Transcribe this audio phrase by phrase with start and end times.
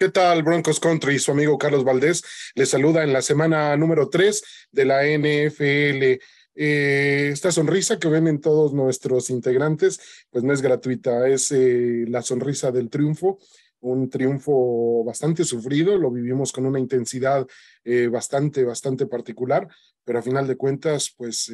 [0.00, 1.18] ¿Qué tal, Broncos Country?
[1.18, 2.22] Su amigo Carlos Valdés
[2.54, 6.22] les saluda en la semana número 3 de la NFL.
[6.54, 9.98] Eh, esta sonrisa que ven en todos nuestros integrantes,
[10.30, 13.40] pues no es gratuita, es eh, la sonrisa del triunfo,
[13.80, 17.44] un triunfo bastante sufrido, lo vivimos con una intensidad
[17.82, 19.66] eh, bastante, bastante particular,
[20.04, 21.52] pero a final de cuentas, pues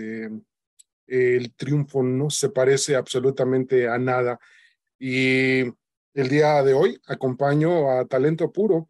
[1.07, 4.39] el triunfo no se parece absolutamente a nada.
[4.99, 5.63] Y
[6.15, 8.89] el día de hoy acompaño a Talento Puro,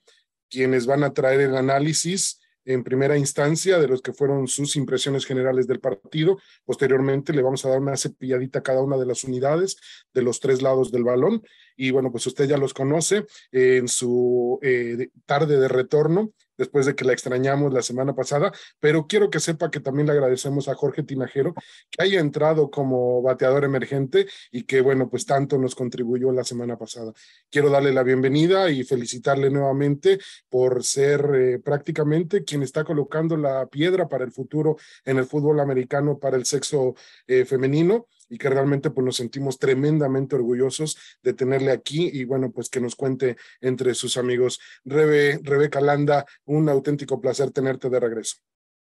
[0.50, 5.26] quienes van a traer el análisis en primera instancia de los que fueron sus impresiones
[5.26, 6.38] generales del partido.
[6.64, 9.76] Posteriormente le vamos a dar una cepilladita a cada una de las unidades
[10.12, 11.42] de los tres lados del balón.
[11.76, 16.94] Y bueno, pues usted ya los conoce en su eh, tarde de retorno después de
[16.94, 20.74] que la extrañamos la semana pasada, pero quiero que sepa que también le agradecemos a
[20.74, 21.54] Jorge Tinajero
[21.90, 26.76] que haya entrado como bateador emergente y que, bueno, pues tanto nos contribuyó la semana
[26.76, 27.12] pasada.
[27.50, 33.66] Quiero darle la bienvenida y felicitarle nuevamente por ser eh, prácticamente quien está colocando la
[33.66, 36.94] piedra para el futuro en el fútbol americano para el sexo
[37.26, 42.50] eh, femenino y que realmente pues nos sentimos tremendamente orgullosos de tenerle aquí y bueno,
[42.50, 44.60] pues que nos cuente entre sus amigos.
[44.84, 48.38] Rebe, Rebeca Landa, un auténtico placer tenerte de regreso.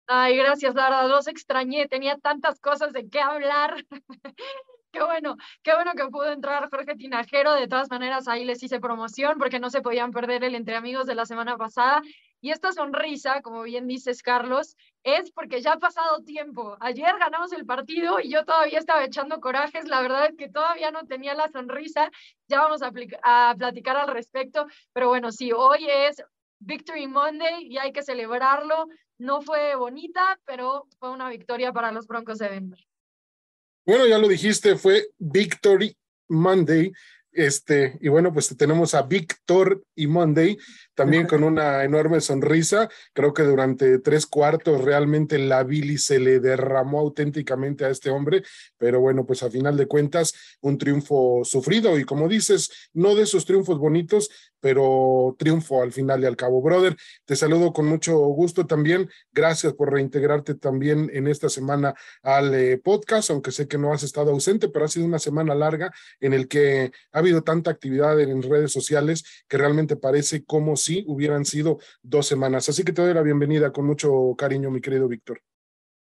[0.06, 3.84] Ay, gracias, Lara, los extrañé, tenía tantas cosas de qué hablar.
[4.92, 7.54] Qué bueno, qué bueno que pudo entrar Jorge Tinajero.
[7.54, 11.06] De todas maneras, ahí les hice promoción porque no se podían perder el Entre Amigos
[11.06, 12.02] de la semana pasada.
[12.44, 16.76] Y esta sonrisa, como bien dices, Carlos, es porque ya ha pasado tiempo.
[16.80, 19.86] Ayer ganamos el partido y yo todavía estaba echando corajes.
[19.86, 22.10] La verdad es que todavía no tenía la sonrisa.
[22.48, 24.66] Ya vamos a, platicar al respecto.
[24.92, 26.20] Pero bueno, sí, hoy es
[26.58, 28.88] Victory Monday y hay que celebrarlo.
[29.19, 32.81] No fue bonita, pero fue una victoria para los Broncos de Denver.
[33.86, 36.91] Bueno, ya lo dijiste, fue Victory Monday.
[37.31, 40.58] Este, y bueno, pues tenemos a Victor y Monday
[40.94, 42.88] también con una enorme sonrisa.
[43.12, 48.42] Creo que durante tres cuartos realmente la bilis se le derramó auténticamente a este hombre,
[48.78, 53.22] pero bueno, pues a final de cuentas, un triunfo sufrido y como dices, no de
[53.22, 54.28] esos triunfos bonitos,
[54.60, 56.62] pero triunfo al final y al cabo.
[56.62, 59.10] Brother, te saludo con mucho gusto también.
[59.32, 64.04] Gracias por reintegrarte también en esta semana al eh, podcast, aunque sé que no has
[64.04, 68.20] estado ausente, pero ha sido una semana larga en el que ha habido tanta actividad
[68.20, 72.69] en redes sociales que realmente parece como si hubieran sido dos semanas.
[72.69, 75.41] Así que te doy la bienvenida con mucho cariño, mi querido Víctor.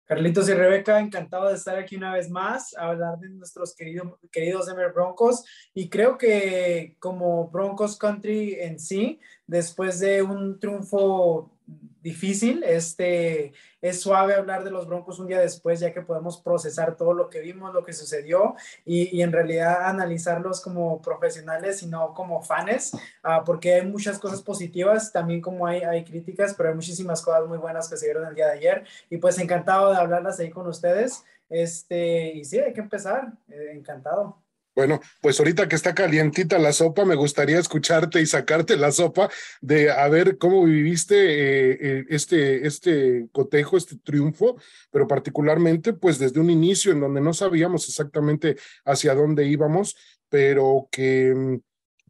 [0.05, 4.13] Carlitos y Rebeca, encantado de estar aquí una vez más, a hablar de nuestros queridos
[4.31, 5.43] queridos Denver Broncos.
[5.73, 12.63] Y creo que como Broncos Country en sí, después de un triunfo difícil.
[12.63, 17.13] Este, es suave hablar de los Broncos un día después, ya que podemos procesar todo
[17.13, 18.55] lo que vimos, lo que sucedió
[18.85, 22.91] y, en realidad analizarlos como profesionales y no como fans,
[23.23, 27.47] ah, porque hay muchas cosas positivas, también como hay, hay críticas, pero hay muchísimas cosas
[27.47, 30.51] muy buenas que se vieron el día de ayer y pues encantado de hablarlas ahí
[30.51, 31.23] con ustedes.
[31.49, 34.44] Este, y sí, hay que empezar, eh, encantado.
[34.75, 39.29] Bueno, pues ahorita que está calientita la sopa, me gustaría escucharte y sacarte la sopa
[39.61, 44.57] de a ver cómo viviste eh, eh, este, este cotejo, este triunfo,
[44.91, 49.95] pero particularmente pues desde un inicio en donde no sabíamos exactamente hacia dónde íbamos,
[50.27, 51.61] pero que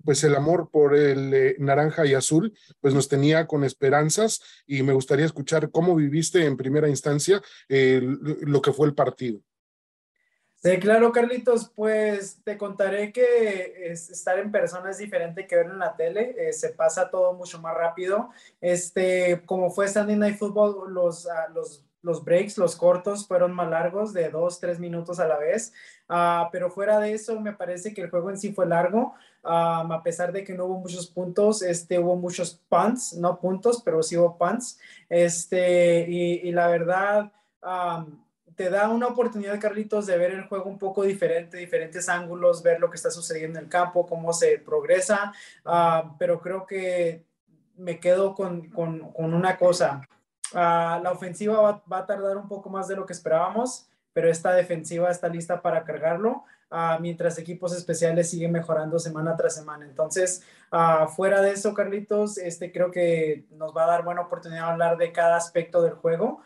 [0.04, 4.82] pues el amor por el eh, naranja y azul pues nos tenía con esperanzas y
[4.82, 9.40] me gustaría escuchar cómo viviste en primera instancia lo que fue el partido.
[10.66, 15.78] Sí, claro, Carlitos, pues te contaré que estar en persona es diferente que ver en
[15.78, 18.32] la tele, eh, se pasa todo mucho más rápido.
[18.60, 23.68] Este, como fue Sunday Night Football, los, ah, los los breaks, los cortos, fueron más
[23.68, 25.74] largos, de dos, tres minutos a la vez.
[26.08, 29.16] Ah, pero fuera de eso, me parece que el juego en sí fue largo.
[29.44, 34.02] a pesar de que no hubo muchos puntos, este, hubo muchos punts, no puntos, pero
[34.04, 34.80] sí hubo punts.
[35.10, 37.32] Este, y, la verdad,
[38.56, 42.80] te da una oportunidad, Carlitos, de ver el juego un poco diferente, diferentes ángulos, ver
[42.80, 45.34] lo que está sucediendo en el campo, cómo se progresa.
[46.18, 47.26] pero creo que
[47.76, 50.08] me quedo con, con, con una cosa.
[50.54, 54.30] Ah, la ofensiva va, va, a tardar un poco más de lo que esperábamos, pero
[54.30, 59.86] esta defensiva está lista para cargarlo, uh, mientras equipos especiales siguen mejorando semana tras semana.
[59.86, 64.66] Entonces, uh, fuera de eso, Carlitos, este, creo que nos va a dar buena oportunidad
[64.66, 66.42] de hablar de cada aspecto del juego,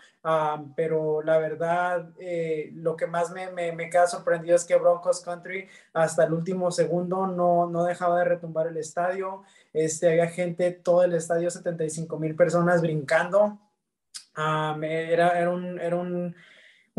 [0.76, 5.22] pero la verdad, eh, lo que más me, me, me, queda sorprendido es que Broncos
[5.22, 9.44] Country hasta el último segundo no, no dejaba de retumbar el estadio.
[9.74, 13.60] Este, había gente, todo el estadio, 75 mil personas brincando.
[14.36, 16.36] era, era, un, era un,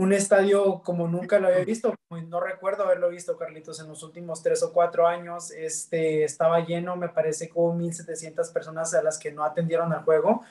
[0.02, 4.42] un, estadio como nunca lo había visto, no recuerdo haberlo visto, Carlitos, en los últimos
[4.42, 5.50] tres o cuatro años.
[5.50, 10.42] Este, estaba lleno, me parece, como 1.700 personas a las que no atendieron al juego,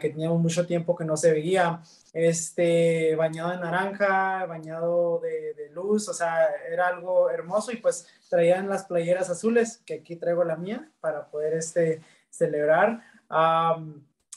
[0.00, 1.82] que teníamos mucho tiempo que no se veía.
[2.12, 8.06] Este, bañado en naranja, bañado de, de luz, o sea, era algo hermoso y pues
[8.28, 12.00] traían las playeras azules, que aquí traigo la mía para poder este,
[12.30, 13.02] celebrar.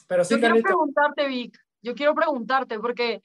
[0.07, 3.21] pero sí, yo quiero preguntarte, Vic, yo quiero preguntarte, porque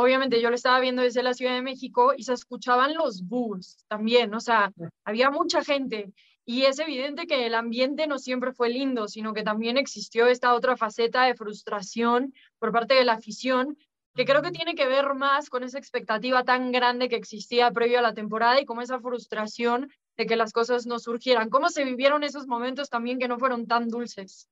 [0.00, 3.84] obviamente yo lo estaba viendo desde la Ciudad de México y se escuchaban los boos
[3.88, 4.72] también, o sea,
[5.04, 6.12] había mucha gente
[6.44, 10.54] y es evidente que el ambiente no siempre fue lindo, sino que también existió esta
[10.54, 13.76] otra faceta de frustración por parte de la afición
[14.14, 17.98] que creo que tiene que ver más con esa expectativa tan grande que existía previo
[17.98, 21.50] a la temporada y como esa frustración de que las cosas no surgieran.
[21.50, 24.48] ¿Cómo se vivieron esos momentos también que no fueron tan dulces?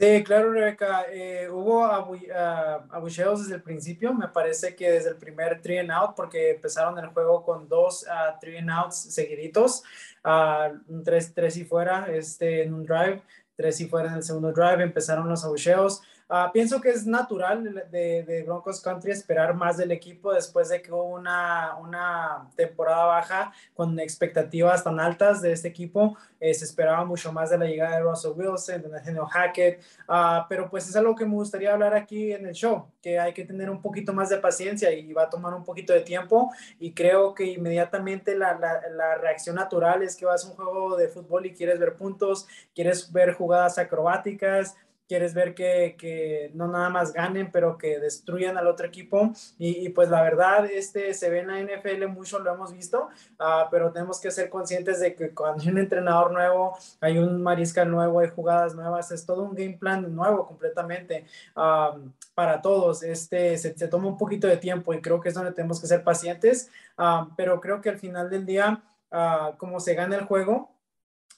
[0.00, 1.04] Sí, claro, Rebeca.
[1.12, 5.90] Eh, hubo ah, abucheos desde el principio, me parece que desde el primer three and
[5.90, 9.82] out, porque empezaron el juego con dos uh, three and outs seguiditos,
[10.24, 13.20] uh, tres, tres y fuera este, en un drive,
[13.54, 16.00] tres y fuera en el segundo drive, empezaron los abucheos.
[16.32, 20.80] Ah, pienso que es natural de, de, Broncos Country esperar más del equipo después de
[20.80, 26.16] que hubo una, una temporada baja con expectativas tan altas de este equipo.
[26.38, 30.46] Eh, se esperaba mucho más de la llegada de Russell Wilson, de Nathaniel Hackett, uh,
[30.48, 33.44] pero pues es algo que me gustaría hablar aquí en el show, que hay que
[33.44, 36.92] tener un poquito más de paciencia y va a tomar un poquito de tiempo y
[36.92, 41.08] creo que inmediatamente la, la, la reacción natural es que vas a un juego de
[41.08, 44.76] fútbol y quieres ver puntos, quieres ver jugadas acrobáticas,
[45.10, 49.32] quieres ver que, que, no nada más ganen, pero que destruyan al otro equipo.
[49.58, 53.08] Y, pues la verdad, este se ve en la NFL mucho, lo hemos visto,
[53.40, 57.42] uh, pero tenemos que ser conscientes de que cuando hay un entrenador nuevo, hay un
[57.42, 61.24] mariscal nuevo, hay jugadas nuevas, es todo un game plan nuevo completamente
[61.56, 63.02] um, para todos.
[63.02, 65.88] Este se, se, toma un poquito de tiempo y creo que es donde tenemos que
[65.88, 68.80] ser pacientes, um, pero creo que al final del día,
[69.10, 70.70] uh, como se gana el juego,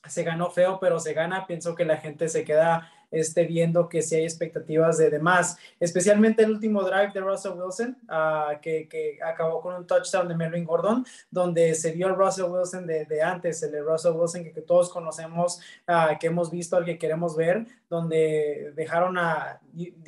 [0.07, 4.03] se ganó feo, pero se gana, pienso que la gente se queda esté viendo que
[4.03, 9.19] si hay expectativas de demás, especialmente el último drive de Russell Wilson, uh, que, que,
[9.23, 13.23] acabó con un touchdown de Melvin Gordon, donde se vio el Russell Wilson de, de
[13.23, 17.67] antes, el Russell Wilson que, todos conocemos, uh, que hemos visto, al que queremos ver,
[17.89, 19.61] donde dejaron a,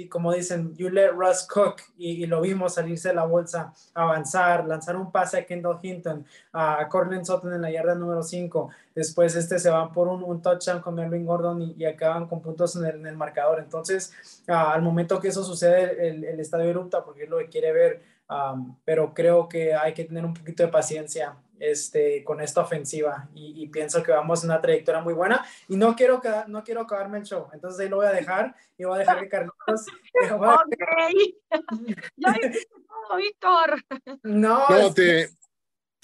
[0.09, 4.97] como dicen, you let Russ cook, y, lo vimos salirse de la bolsa, avanzar, lanzar
[4.97, 9.59] un pase a Kendall Hinton, a Cortland Sutton en la yarda número 5, después este
[9.59, 13.61] se van por un, touchdown con Melvin Gordon y, acaban con puntos en el marcador.
[13.61, 14.13] Entonces,
[14.49, 17.73] ah, al momento que eso sucede, el, el, estadio erupta porque es lo que quiere
[17.73, 18.03] ver,
[18.85, 23.69] pero creo que hay que tener un poquito de paciencia este, con esta ofensiva y,
[23.69, 27.25] pienso que vamos en una trayectoria muy buena y no quiero, no quiero acabarme el
[27.25, 29.87] show, entonces ahí lo voy a dejar y voy a dejar que Carlitos...
[32.17, 32.35] ya
[33.17, 33.83] Víctor.
[34.23, 35.29] No, no te,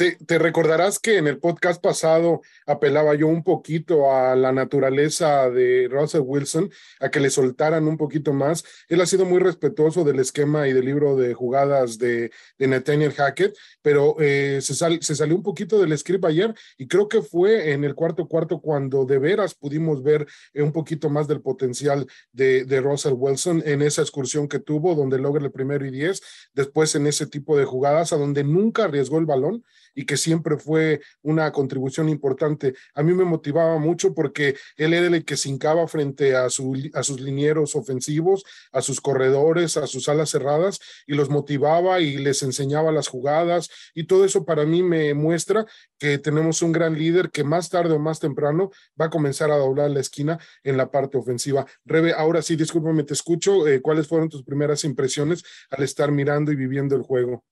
[0.08, 5.88] te, recordarás que en el podcast pasado apelaba yo un poquito a la naturaleza de
[5.90, 8.64] Russell Wilson, a que le soltaran un poquito más.
[8.88, 13.12] Él ha sido muy respetuoso del esquema y del libro de jugadas de, de Nathaniel
[13.12, 17.72] Hackett, pero eh, se, se, salió un poquito del script ayer y creo que fue
[17.72, 22.06] en el cuarto cuarto cuando de veras pudimos ver eh, un poquito más del potencial
[22.32, 26.22] de, de Russell Wilson en esa excursión que tuvo, donde logra el primero y diez,
[26.54, 29.62] después en ese tipo de jugadas a donde nunca arriesgó el balón
[29.94, 32.74] y que siempre fue una contribución importante.
[32.94, 36.76] A mí me motivaba mucho porque él era el que se hincaba frente a, su,
[36.94, 42.16] a sus linieros ofensivos, a sus corredores, a sus alas cerradas y los motivaba y
[42.16, 45.66] les enseñaba las jugadas y todo eso para mí me muestra
[45.98, 48.70] que tenemos un gran líder que más tarde o más temprano
[49.00, 51.66] va a comenzar a doblar la esquina en la parte ofensiva.
[51.84, 53.66] Rebe, ahora sí, discúlpame, te escucho.
[53.66, 57.44] Eh, ¿Cuáles fueron tus primeras impresiones al estar mirando y viviendo el juego?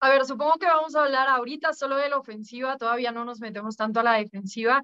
[0.00, 3.40] A ver, supongo que vamos a hablar ahorita solo de la ofensiva, todavía no nos
[3.40, 4.82] metemos tanto a la defensiva.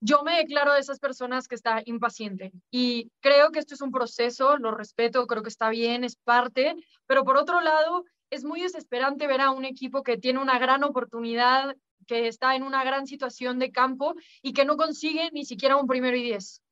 [0.00, 3.92] Yo me declaro de esas personas que está impaciente y creo que esto es un
[3.92, 6.74] proceso, lo respeto, creo que está bien, es parte,
[7.06, 10.84] pero por otro lado, es muy desesperante ver a un equipo que tiene una gran
[10.84, 11.76] oportunidad,
[12.06, 15.86] que está en una gran situación de campo y que no consigue ni siquiera un
[15.86, 16.62] primero y diez.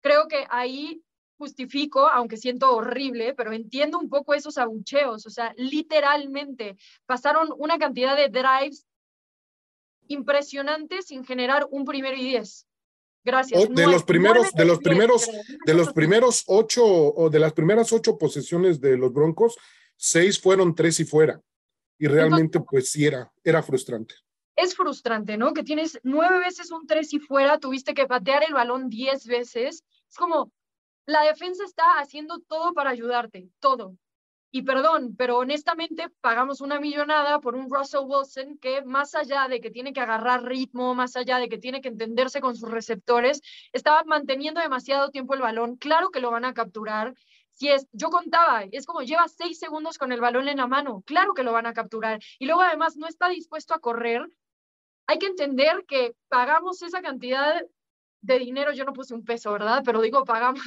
[0.00, 1.02] Creo que ahí
[1.40, 5.24] justifico, aunque siento horrible, pero entiendo un poco esos abucheos.
[5.26, 8.86] O sea, literalmente pasaron una cantidad de drives
[10.06, 12.66] impresionantes sin generar un primero y diez.
[13.24, 13.68] Gracias.
[13.68, 15.30] de los primeros, de los primeros,
[15.66, 19.56] de los primeros ocho o de las primeras ocho posesiones de los Broncos,
[19.96, 21.40] seis fueron tres y fuera.
[21.98, 24.14] Y realmente, pues sí era, era frustrante.
[24.56, 25.54] Es frustrante, ¿no?
[25.54, 29.84] Que tienes nueve veces un tres y fuera, tuviste que patear el balón diez veces.
[30.08, 30.50] Es como,
[31.06, 33.96] la defensa está haciendo todo para ayudarte, todo.
[34.52, 39.60] Y perdón, pero honestamente pagamos una millonada por un Russell Wilson que más allá de
[39.60, 43.42] que tiene que agarrar ritmo, más allá de que tiene que entenderse con sus receptores,
[43.72, 45.76] estaba manteniendo demasiado tiempo el balón.
[45.76, 47.14] Claro que lo van a capturar.
[47.52, 51.02] Si es, yo contaba, es como lleva seis segundos con el balón en la mano,
[51.06, 52.20] claro que lo van a capturar.
[52.40, 54.26] Y luego además no está dispuesto a correr.
[55.06, 57.62] Hay que entender que pagamos esa cantidad
[58.22, 59.82] de dinero, yo no puse un peso, ¿verdad?
[59.84, 60.62] Pero digo, pagamos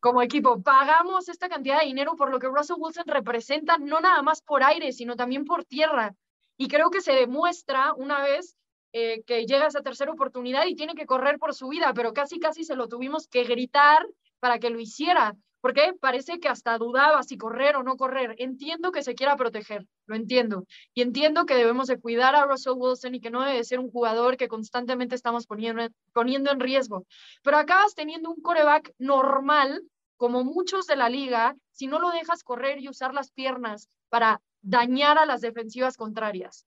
[0.00, 4.22] como equipo, pagamos esta cantidad de dinero por lo que Russell Wilson representa, no nada
[4.22, 6.14] más por aire, sino también por tierra.
[6.56, 8.56] Y creo que se demuestra una vez
[8.92, 12.40] eh, que llega esa tercera oportunidad y tiene que correr por su vida, pero casi,
[12.40, 14.06] casi se lo tuvimos que gritar
[14.40, 18.34] para que lo hiciera porque parece que hasta dudaba si correr o no correr.
[18.38, 20.66] Entiendo que se quiera proteger, lo entiendo.
[20.92, 23.92] Y entiendo que debemos de cuidar a Russell Wilson y que no debe ser un
[23.92, 27.06] jugador que constantemente estamos poniendo, poniendo en riesgo.
[27.44, 29.82] Pero acabas teniendo un coreback normal,
[30.16, 34.42] como muchos de la liga, si no lo dejas correr y usar las piernas para
[34.62, 36.66] dañar a las defensivas contrarias.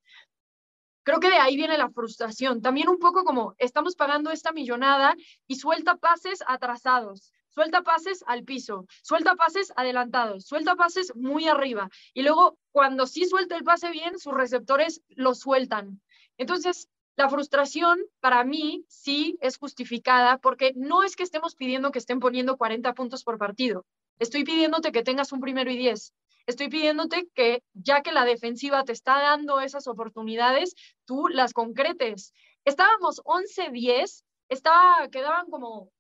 [1.04, 2.62] Creo que de ahí viene la frustración.
[2.62, 5.16] También un poco como estamos pagando esta millonada
[5.48, 11.90] y suelta pases atrasados suelta pases al piso, suelta pases adelantados, suelta pases muy arriba.
[12.14, 16.02] Y luego, cuando sí suelta el pase bien, sus receptores lo sueltan.
[16.38, 22.00] Entonces, la frustración para mí sí es justificada porque no es que estemos pidiendo que
[22.00, 23.86] estén poniendo 40 puntos por partido.
[24.18, 26.14] Estoy pidiéndote que tengas un primero y 10.
[26.48, 32.34] Estoy pidiéndote que ya que la defensiva te está dando esas oportunidades, tú las concretes.
[32.66, 35.92] Estábamos 11-10, estaba, quedaban como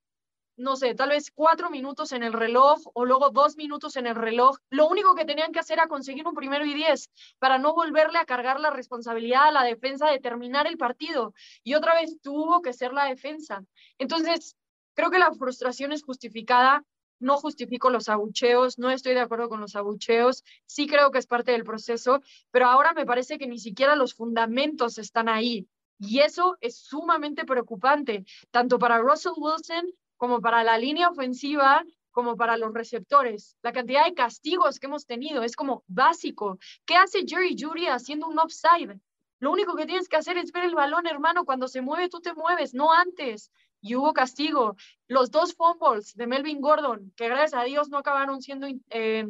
[0.55, 4.15] no sé, tal vez cuatro minutos en el reloj o luego dos minutos en el
[4.15, 4.57] reloj.
[4.69, 8.19] Lo único que tenían que hacer era conseguir un primero y diez para no volverle
[8.19, 11.33] a cargar la responsabilidad a la defensa de terminar el partido.
[11.63, 13.63] Y otra vez tuvo que ser la defensa.
[13.97, 14.55] Entonces,
[14.93, 16.83] creo que la frustración es justificada.
[17.19, 21.27] No justifico los abucheos, no estoy de acuerdo con los abucheos, sí creo que es
[21.27, 22.19] parte del proceso,
[22.51, 25.69] pero ahora me parece que ni siquiera los fundamentos están ahí.
[25.99, 29.85] Y eso es sumamente preocupante, tanto para Russell Wilson
[30.23, 33.57] como para la línea ofensiva, como para los receptores.
[33.61, 36.59] La cantidad de castigos que hemos tenido es como básico.
[36.85, 39.01] ¿Qué hace Jerry Judy haciendo un offside?
[39.39, 41.43] Lo único que tienes que hacer es ver el balón, hermano.
[41.43, 43.51] Cuando se mueve, tú te mueves, no antes.
[43.81, 44.77] Y hubo castigo.
[45.09, 49.27] Los dos fumbles de Melvin Gordon, que gracias a Dios no acabaron siendo eh,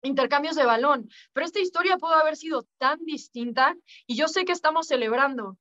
[0.00, 1.10] intercambios de balón.
[1.34, 5.58] Pero esta historia pudo haber sido tan distinta y yo sé que estamos celebrando.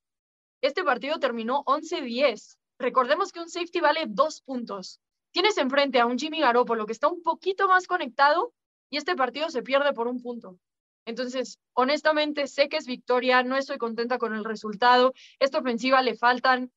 [0.61, 4.99] Este partido terminó 11-10 Recordemos que un safety vale dos puntos.
[5.31, 8.53] Tienes enfrente a un Jimmy Garoppolo que está un poquito más conectado
[8.89, 10.57] y este partido se pierde por un punto.
[11.05, 15.13] Entonces, honestamente, sé que es victoria, no estoy contenta con el resultado.
[15.39, 16.71] Esta ofensiva le faltan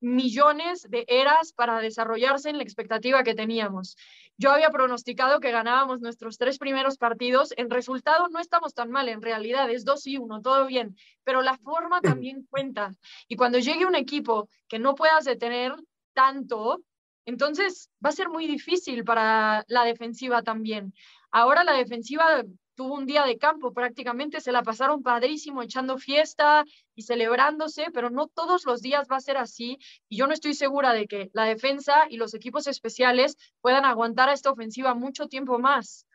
[0.00, 3.96] millones de eras para desarrollarse en la expectativa que teníamos.
[4.36, 7.54] Yo había pronosticado que ganábamos nuestros tres primeros partidos.
[7.56, 11.42] En resultado no estamos tan mal, en realidad es dos y uno, todo bien, pero
[11.42, 12.92] la forma también cuenta.
[13.28, 15.74] Y cuando llegue un equipo que no puedas detener
[16.12, 16.82] tanto,
[17.24, 20.94] entonces va a ser muy difícil para la defensiva también.
[21.30, 22.44] Ahora la defensiva
[22.76, 26.64] tuvo un día de campo prácticamente, se la pasaron padrísimo echando fiesta
[26.94, 29.78] y celebrándose, pero no todos los días va a ser así
[30.08, 34.28] y yo no estoy segura de que la defensa y los equipos especiales puedan aguantar
[34.28, 36.06] a esta ofensiva mucho tiempo más.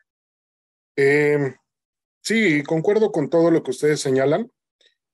[0.96, 1.54] Em,
[2.20, 4.50] sí, concuerdo con todo lo que ustedes señalan.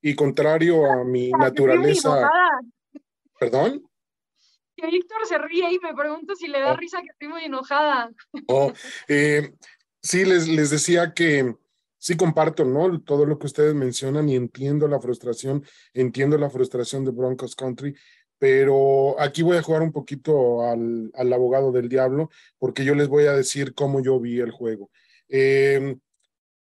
[0.01, 2.31] y contrario a mi naturaleza.
[3.37, 3.83] ¿Perdón?
[4.77, 6.77] Que Víctor se ríe y me pregunto si le da oh.
[6.77, 8.09] risa que estoy muy enojada.
[8.47, 8.71] Oh,
[9.09, 9.51] eh,
[10.01, 11.55] sí, les, les decía que
[11.97, 13.01] sí comparto, ¿no?
[13.01, 15.63] Todo lo que ustedes mencionan y entiendo la frustración,
[15.93, 17.95] entiendo la frustración de Broncos Country,
[18.39, 23.09] pero aquí voy a jugar un poquito al, al abogado del diablo, porque yo les
[23.09, 24.89] voy a decir cómo yo vi el juego.
[25.27, 25.99] Em,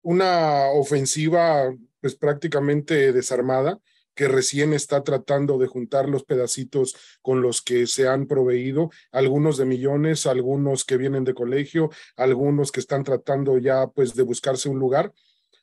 [0.01, 3.79] una ofensiva, pues prácticamente desarmada,
[4.19, 9.55] que recién está tratando de juntar los pedacitos con los que se han proveído, algunos
[9.57, 14.67] de millones, algunos que vienen de colegio, algunos que están tratando ya pues de buscarse
[14.67, 15.13] un lugar,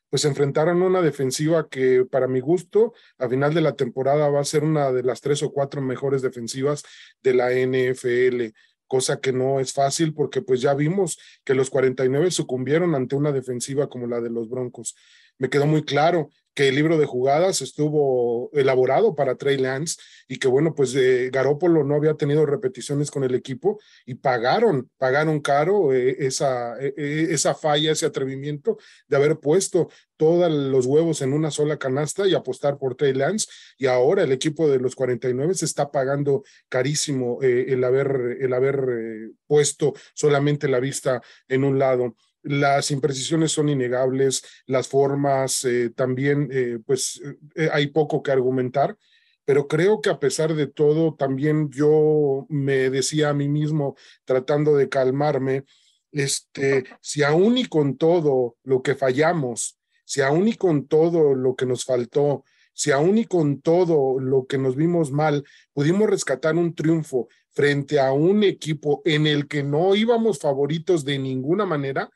[0.08, 4.44] pues enfrentaron una defensiva que para mi gusto a final de la temporada va a
[4.44, 6.82] ser una de las tres o cuatro mejores defensivas
[7.22, 8.54] de la NFL
[8.86, 13.32] cosa que no es fácil porque pues ya vimos que los 49 sucumbieron ante una
[13.32, 14.94] defensiva como la de los Broncos.
[15.38, 20.38] Me quedó muy claro que el libro de jugadas estuvo elaborado para Trey Lance y
[20.38, 25.40] que bueno, pues eh, Garópolo no había tenido repeticiones con el equipo y pagaron, pagaron
[25.40, 31.34] caro eh, esa, eh, esa falla, ese atrevimiento de haber puesto todos los huevos en
[31.34, 33.48] una sola canasta y apostar por Trey Lance.
[33.76, 39.34] Y ahora el equipo de los 49 se está pagando carísimo el haber, el haber
[39.46, 42.16] puesto solamente la vista en un lado
[42.46, 47.20] las imprecisiones son innegables, las formas eh, también, eh, pues
[47.56, 48.96] eh, hay poco que argumentar,
[49.44, 54.76] pero creo que a pesar de todo, también yo me decía a mí mismo, tratando
[54.76, 55.64] de calmarme,
[56.12, 61.56] este, si aún y con todo lo que fallamos, si aún y con todo lo
[61.56, 66.54] que nos faltó, si aún y con todo lo que nos vimos mal, pudimos rescatar
[66.54, 72.08] un triunfo frente a un equipo en el que no íbamos favoritos de ninguna manera,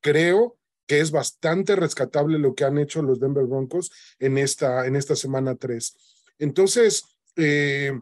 [0.00, 4.96] creo que es bastante rescatable lo que han hecho los Denver Broncos en esta, en
[4.96, 5.96] esta semana 3.
[6.38, 7.04] Entonces,
[7.36, 7.92] eh,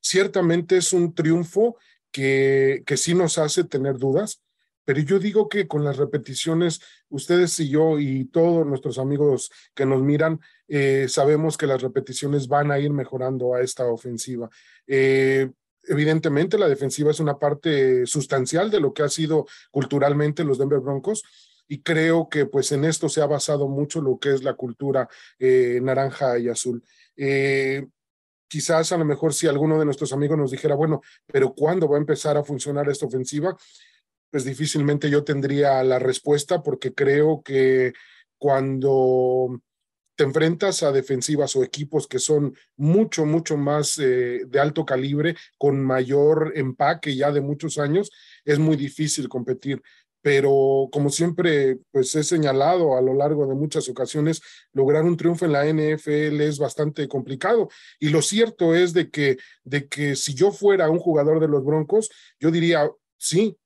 [0.00, 1.76] ciertamente es un triunfo
[2.10, 4.42] que, que sí nos hace tener dudas,
[4.84, 9.86] pero yo digo que con las repeticiones, ustedes y yo y todos nuestros amigos que
[9.86, 14.48] nos miran, eh, sabemos que las repeticiones van a ir mejorando a esta ofensiva.
[14.86, 15.50] Eh,
[15.84, 20.80] Evidentemente, la defensiva es una parte sustancial de lo que ha sido culturalmente los Denver
[20.80, 21.22] Broncos
[21.70, 25.08] y creo que pues en esto se ha basado mucho lo que es la cultura
[25.38, 26.82] eh, naranja y azul.
[27.16, 27.86] Eh,
[28.48, 31.96] quizás a lo mejor si alguno de nuestros amigos nos dijera, bueno, pero ¿cuándo va
[31.96, 33.56] a empezar a funcionar esta ofensiva?
[34.32, 37.92] Pues difícilmente yo tendría la respuesta porque creo que
[38.36, 39.60] cuando
[40.20, 45.34] te enfrentas a defensivas o equipos que son mucho, mucho más eh, de alto calibre,
[45.56, 48.10] con mayor empaque ya de muchos años,
[48.44, 49.80] es muy difícil competir.
[50.20, 54.42] Pero como siempre, pues he señalado a lo largo de muchas ocasiones,
[54.74, 57.70] lograr un triunfo en la NFL es bastante complicado.
[57.98, 61.64] Y lo cierto es de que, de que si yo fuera un jugador de los
[61.64, 63.56] Broncos, yo diría, sí,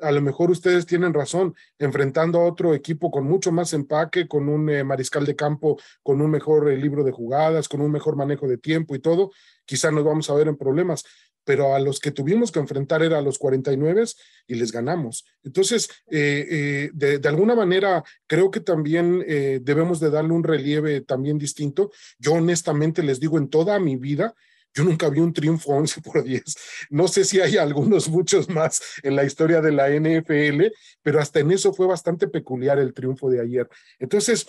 [0.00, 4.48] a lo mejor ustedes tienen razón, enfrentando a otro equipo con mucho más empaque, con
[4.48, 8.16] un eh, mariscal de campo, con un mejor eh, libro de jugadas, con un mejor
[8.16, 9.30] manejo de tiempo y todo,
[9.64, 11.04] quizá nos vamos a ver en problemas,
[11.44, 14.04] pero a los que tuvimos que enfrentar era a los 49
[14.48, 15.24] y les ganamos.
[15.44, 21.38] Entonces, eh, de, de, alguna manera, creo que también debemos de darle un relieve también
[21.38, 21.92] distinto.
[22.18, 24.34] Yo honestamente les digo, en toda mi vida,
[24.76, 26.44] yo nunca vi un triunfo 11 por 10.
[26.90, 30.66] No sé si hay algunos, muchos más en la historia de la NFL,
[31.02, 33.68] pero hasta en eso fue bastante peculiar el triunfo de ayer.
[33.98, 34.46] Entonces,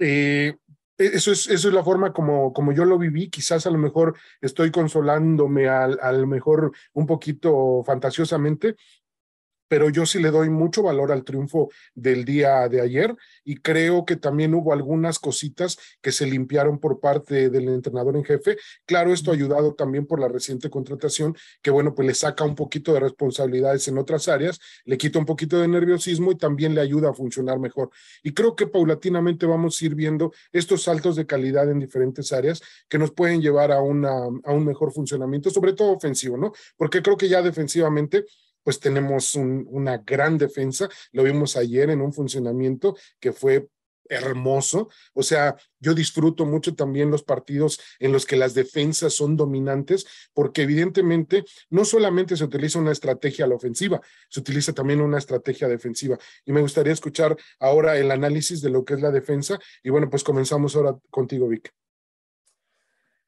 [0.00, 0.56] eh,
[0.98, 3.30] eso es, eso es la forma como, como yo lo viví.
[3.30, 8.74] Quizás a lo mejor estoy consolándome al mejor un poquito fantasiosamente,
[9.70, 14.04] pero yo sí le doy mucho valor al triunfo del día de ayer y creo
[14.04, 18.56] que también hubo algunas cositas que se limpiaron por parte del entrenador en jefe.
[18.84, 22.56] Claro, esto ha ayudado también por la reciente contratación, que bueno, pues le saca un
[22.56, 26.80] poquito de responsabilidades en otras áreas, le quita un poquito de nerviosismo y también le
[26.80, 27.90] ayuda a funcionar mejor.
[28.24, 32.60] Y creo que paulatinamente vamos a ir viendo estos saltos de calidad en diferentes áreas
[32.88, 36.52] que nos pueden llevar a, una, a un mejor funcionamiento, sobre todo ofensivo, ¿no?
[36.76, 38.24] Porque creo que ya defensivamente
[38.62, 40.88] pues tenemos una gran defensa.
[41.12, 43.68] Lo vimos ayer en un funcionamiento que fue
[44.10, 44.90] hermoso.
[45.14, 50.06] O sea, yo disfruto mucho también los partidos en los que las defensas son dominantes,
[50.34, 55.18] porque evidentemente no solamente se utiliza una estrategia a la ofensiva, se utiliza también una
[55.18, 56.18] estrategia defensiva.
[56.44, 59.58] Y me gustaría escuchar ahora el análisis de lo que es la defensa.
[59.82, 61.72] Y bueno, pues comenzamos ahora contigo, Vic.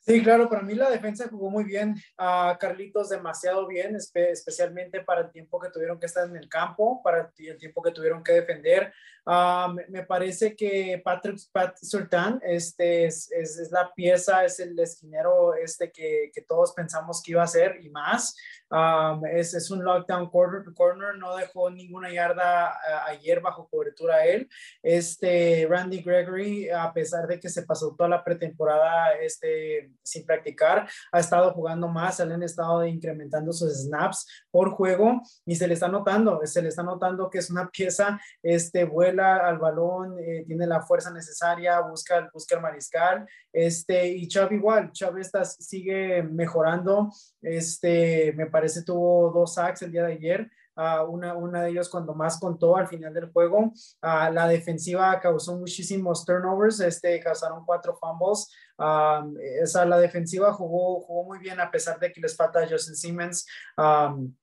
[0.04, 1.94] Sí, claro, para mí la defensa jugó muy bien.
[2.18, 7.00] A Carlitos demasiado bien, especialmente para el tiempo que tuvieron que estar en el campo,
[7.04, 8.92] para el tiempo que tuvieron que defender.
[9.24, 15.54] Ah, me, parece que Patrick Pat Sultan este, es, es, la pieza, es el esquinero
[15.54, 18.36] este que, que, todos pensamos que iba a ser y más.
[18.74, 24.14] Ah, es, es, un lockdown corner, corner, no dejó ninguna yarda ah, ayer bajo cobertura
[24.14, 24.48] a él.
[24.82, 30.88] Este, Randy Gregory, a pesar de que se pasó toda la pretemporada este, sin practicar,
[31.12, 35.88] ha estado jugando más, han estado incrementando sus snaps por juego y se le está
[35.88, 40.66] notando, se le está notando que es una pieza este, buena al balón, eh, tiene
[40.66, 47.10] la fuerza necesaria, busca, busca el mariscal, este, y Chubb igual, Chubb sigue mejorando,
[47.42, 51.88] este, me parece tuvo dos sacks el día de ayer, uh, una, una de ellos
[51.88, 57.64] cuando más contó al final del juego, uh, la defensiva causó muchísimos turnovers, este, causaron
[57.64, 58.48] cuatro fumbles,
[58.78, 62.96] um, esa, la defensiva jugó, jugó muy bien a pesar de que les falta Justin
[62.96, 63.46] Simmons,
[63.76, 64.34] um,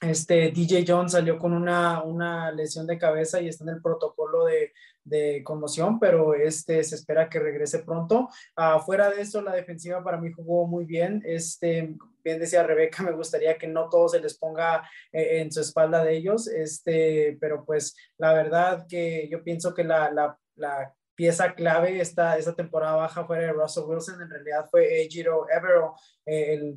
[0.00, 4.44] este DJ Jones salió con una, una lesión de cabeza y está en el protocolo
[4.44, 4.72] de,
[5.06, 8.28] de conmoción, pero este se espera que regrese pronto.
[8.56, 11.22] Uh, fuera de eso, la defensiva para mí jugó muy bien.
[11.24, 15.60] Este, bien decía Rebeca, me gustaría que no todo se les ponga eh, en su
[15.60, 20.10] espalda de ellos, este, pero pues la verdad que yo pienso que la,
[20.56, 25.46] la pieza clave esta, esta temporada baja fuera de Russell Wilson, en realidad fue Ejiro
[25.50, 26.76] Evero, eh, el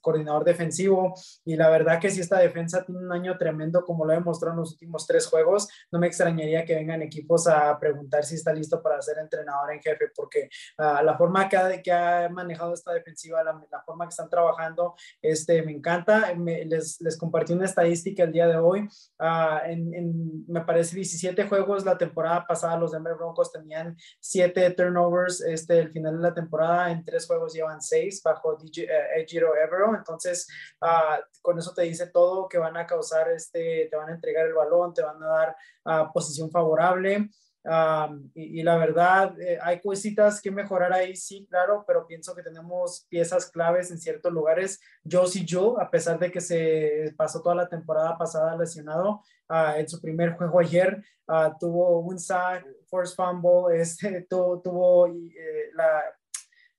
[0.00, 4.12] coordinador defensivo, y la verdad que si esta defensa tiene un año tremendo, como lo
[4.12, 8.24] he demostrado en los últimos tres juegos, no me extrañaría que vengan equipos a preguntar
[8.24, 10.48] si está listo para ser entrenador en jefe, porque
[10.78, 14.30] uh, la forma que ha, que ha, manejado esta defensiva, la, la, forma que están
[14.30, 16.34] trabajando, este, me encanta.
[16.36, 20.94] Me, les, les, compartí una estadística el día de hoy, uh, en, en, me parece
[20.94, 23.79] 17 juegos la temporada pasada, los Denver Broncos tenían
[24.18, 28.84] siete turnovers este, el final de la temporada, en tres juegos llevan seis bajo DJ,
[28.84, 30.46] eh, Ejiro Evero, entonces
[30.82, 34.46] uh, con eso te dice todo que van a causar, este, te van a entregar
[34.46, 37.30] el balón, te van a dar uh, posición favorable.
[37.62, 42.34] Um, y, y, la verdad, eh, hay cositas que mejorar ahí, sí, claro, pero pienso
[42.34, 44.80] que tenemos piezas claves en ciertos lugares.
[45.04, 49.76] Yo sí, yo, a pesar de que se pasó toda la temporada pasada lesionado, uh,
[49.76, 55.70] en su primer juego ayer uh, tuvo un sack, force fumble, este, tuvo, tuvo eh,
[55.74, 56.02] la,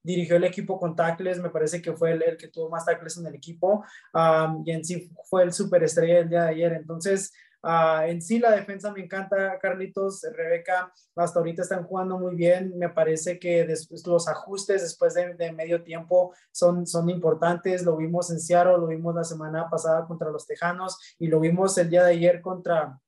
[0.04, 3.18] dirigió el equipo con tackles, me parece que fue el, el que tuvo más tackles
[3.18, 6.74] en el equipo um, y en sí fue el superestrella el día de ayer.
[6.74, 7.32] Entonces,
[7.64, 12.76] Uh, en sí, la defensa me encanta, Carlitos, Rebeca, hasta ahorita están jugando muy bien.
[12.78, 17.84] Me parece que después, los ajustes después de, de, medio tiempo son, son importantes.
[17.84, 21.78] Lo vimos en Seattle, lo vimos la semana pasada contra los Tejanos y lo vimos
[21.78, 23.00] el día de ayer contra,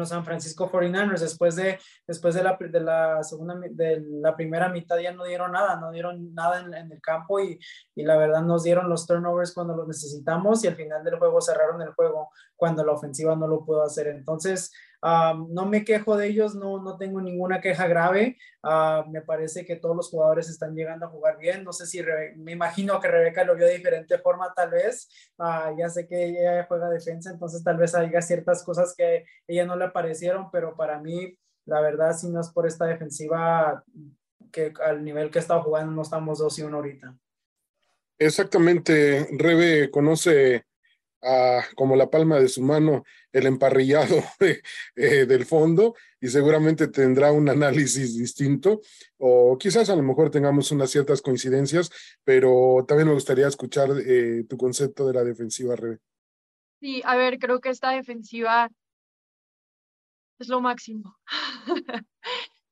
[0.00, 1.20] los San Francisco 49ers.
[1.20, 2.42] Después de, después de
[2.80, 6.92] la segunda, de la primera mitad ya no dieron nada, no dieron nada en, en,
[6.92, 7.58] el campo y,
[7.94, 11.40] y la verdad nos dieron los turnovers cuando los necesitamos y al final del juego
[11.40, 14.08] cerraron el juego cuando la ofensiva no lo pudo hacer.
[14.08, 14.72] Entonces,
[15.04, 18.38] No me quejo de ellos, no, no tengo ninguna queja grave.
[18.62, 21.62] Uh, me parece que todos los jugadores están llegando a jugar bien.
[21.62, 22.02] No sé si
[22.36, 25.08] me imagino que Rebeca lo vio de diferente forma, tal vez.
[25.36, 29.66] Uh, ya sé que ella juega defensa, entonces tal vez haya ciertas cosas que ella
[29.66, 31.36] no le parecieron, pero para mí,
[31.66, 33.84] la verdad, si no es por esta defensiva,
[34.50, 37.14] que al nivel que está jugando, no estamos 2 y 1 ahorita.
[38.18, 40.64] Exactamente, Rebe conoce
[41.74, 44.62] como la palma de su mano el emparrillado de,
[44.96, 48.80] eh, del fondo y seguramente tendrá un análisis distinto
[49.18, 51.90] o quizás a lo mejor tengamos unas ciertas coincidencias,
[52.24, 55.98] pero también me gustaría escuchar eh, tu concepto de la defensiva, Rebe.
[56.80, 58.70] Sí, a ver, creo que esta defensiva
[60.38, 61.16] es lo máximo.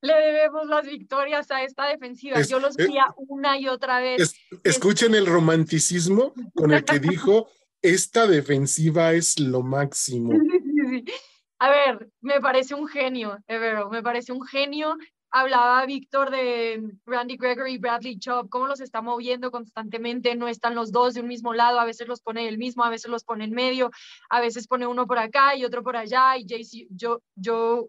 [0.02, 2.38] le debemos las victorias a esta defensiva.
[2.38, 2.88] Es, Yo los eh,
[3.28, 4.20] una y otra vez.
[4.20, 4.34] Es,
[4.64, 7.48] escuchen el romanticismo con el que dijo
[7.82, 10.32] esta defensiva es lo máximo.
[11.58, 14.96] A ver, me parece un genio, Evero, me parece un genio.
[15.30, 20.92] Hablaba Víctor de Randy Gregory, Bradley Chubb, cómo los está moviendo constantemente, no están los
[20.92, 23.44] dos de un mismo lado, a veces los pone el mismo, a veces los pone
[23.44, 23.90] en medio,
[24.28, 26.44] a veces pone uno por acá y otro por allá, y
[26.90, 27.88] yo, yo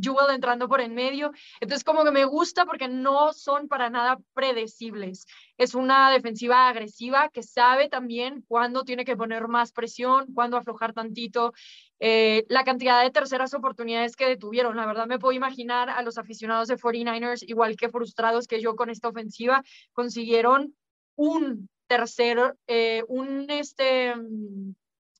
[0.00, 1.32] Jewel entrando por en medio.
[1.60, 5.26] Entonces, como que me gusta porque no son para nada predecibles.
[5.56, 10.92] Es una defensiva agresiva que sabe también cuándo tiene que poner más presión, cuándo aflojar
[10.92, 11.52] tantito.
[11.98, 16.18] Eh, la cantidad de terceras oportunidades que detuvieron, la verdad me puedo imaginar a los
[16.18, 20.74] aficionados de 49ers, igual que frustrados que yo con esta ofensiva, consiguieron
[21.16, 24.14] un tercero, eh, un este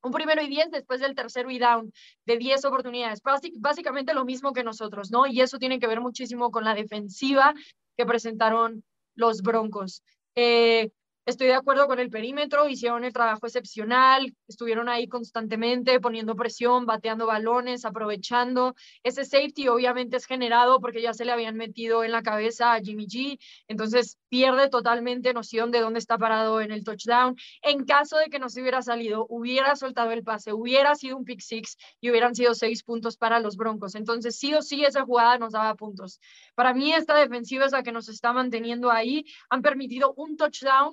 [0.02, 1.92] un primero y diez después del tercero y down
[2.26, 3.20] de diez oportunidades.
[3.56, 5.26] básicamente lo mismo que nosotros, ¿no?
[5.26, 7.54] Y eso tiene que ver muchísimo con la defensiva
[7.96, 8.82] que presentaron
[9.14, 10.02] los Broncos.
[10.34, 10.90] Eh,
[11.30, 16.86] Estoy de acuerdo con el perímetro, hicieron el trabajo excepcional, estuvieron ahí constantemente poniendo presión,
[16.86, 18.74] bateando balones, aprovechando.
[19.04, 22.80] Ese safety obviamente es generado porque ya se le habían metido en la cabeza a
[22.80, 23.38] Jimmy G,
[23.68, 27.36] entonces pierde totalmente noción de dónde está parado en el touchdown.
[27.62, 31.24] En caso de que no se hubiera salido, hubiera soltado el pase, hubiera sido un
[31.24, 33.94] pick six y hubieran sido seis puntos para los Broncos.
[33.94, 36.18] Entonces sí o sí esa jugada nos daba puntos.
[36.56, 39.24] Para mí esta defensiva es la que nos está manteniendo ahí.
[39.48, 40.90] Han permitido un touchdown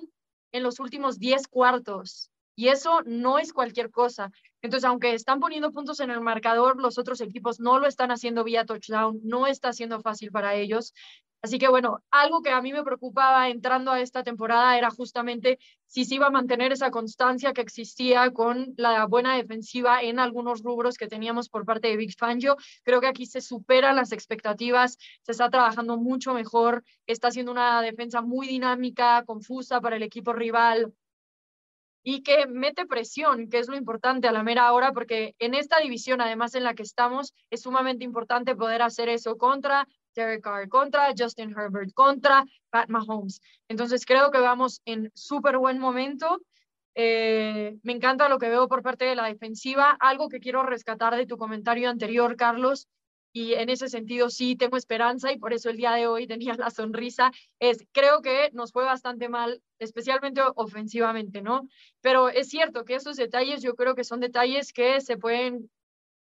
[0.52, 2.30] en los últimos 10 cuartos.
[2.58, 4.32] Y eso no es cualquier cosa.
[4.62, 8.42] Entonces, aunque están poniendo puntos en el marcador, los otros equipos no lo están haciendo
[8.42, 10.92] vía touchdown, no está siendo fácil para ellos.
[11.40, 15.60] Así que bueno, algo que a mí me preocupaba entrando a esta temporada era justamente
[15.86, 20.60] si se iba a mantener esa constancia que existía con la buena defensiva en algunos
[20.64, 22.56] rubros que teníamos por parte de Big Fangio.
[22.82, 27.82] Creo que aquí se superan las expectativas, se está trabajando mucho mejor, está haciendo una
[27.82, 30.92] defensa muy dinámica, confusa para el equipo rival,
[32.02, 35.78] y que mete presión, que es lo importante a la mera hora, porque en esta
[35.80, 40.68] división, además en la que estamos, es sumamente importante poder hacer eso contra Derek Carr,
[40.68, 43.40] contra Justin Herbert, contra Pat Mahomes.
[43.68, 46.40] Entonces creo que vamos en súper buen momento.
[46.94, 49.96] Eh, me encanta lo que veo por parte de la defensiva.
[50.00, 52.88] Algo que quiero rescatar de tu comentario anterior, Carlos,
[53.38, 56.54] y en ese sentido sí tengo esperanza y por eso el día de hoy tenía
[56.58, 61.68] la sonrisa, es creo que nos fue bastante mal, especialmente ofensivamente, ¿no?
[62.00, 65.70] Pero es cierto que esos detalles yo creo que son detalles que se pueden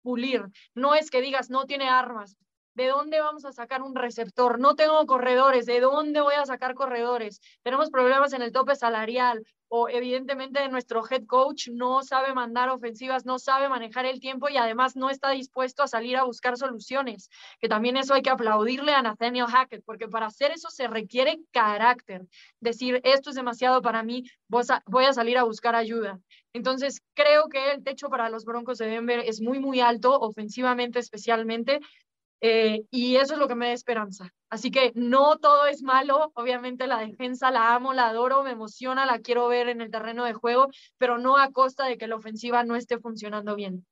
[0.02, 0.44] pulir.
[0.74, 2.36] No es que digas no tiene armas,
[2.74, 4.60] ¿De dónde vamos a sacar un receptor?
[4.60, 5.66] No tengo corredores.
[5.66, 7.40] ¿De dónde voy a sacar corredores?
[7.64, 13.26] Tenemos problemas en el tope salarial o evidentemente nuestro head coach no sabe mandar ofensivas,
[13.26, 17.30] no sabe manejar el tiempo y además no está dispuesto a salir a buscar soluciones,
[17.60, 21.40] que también eso hay que aplaudirle a Nathaniel Hackett, porque para hacer eso se requiere
[21.50, 22.26] carácter,
[22.60, 26.18] decir, esto es demasiado para mí, voy a salir a buscar ayuda.
[26.52, 30.98] Entonces, creo que el techo para los Broncos de Denver es muy, muy alto, ofensivamente
[30.98, 31.80] especialmente,
[32.40, 34.32] eh, y eso es lo que me da esperanza.
[34.50, 39.06] Así que no todo es malo, obviamente la defensa la amo, la adoro, me emociona,
[39.06, 42.16] la quiero ver en el terreno de juego, pero no a costa de que la
[42.16, 43.86] ofensiva no esté funcionando bien.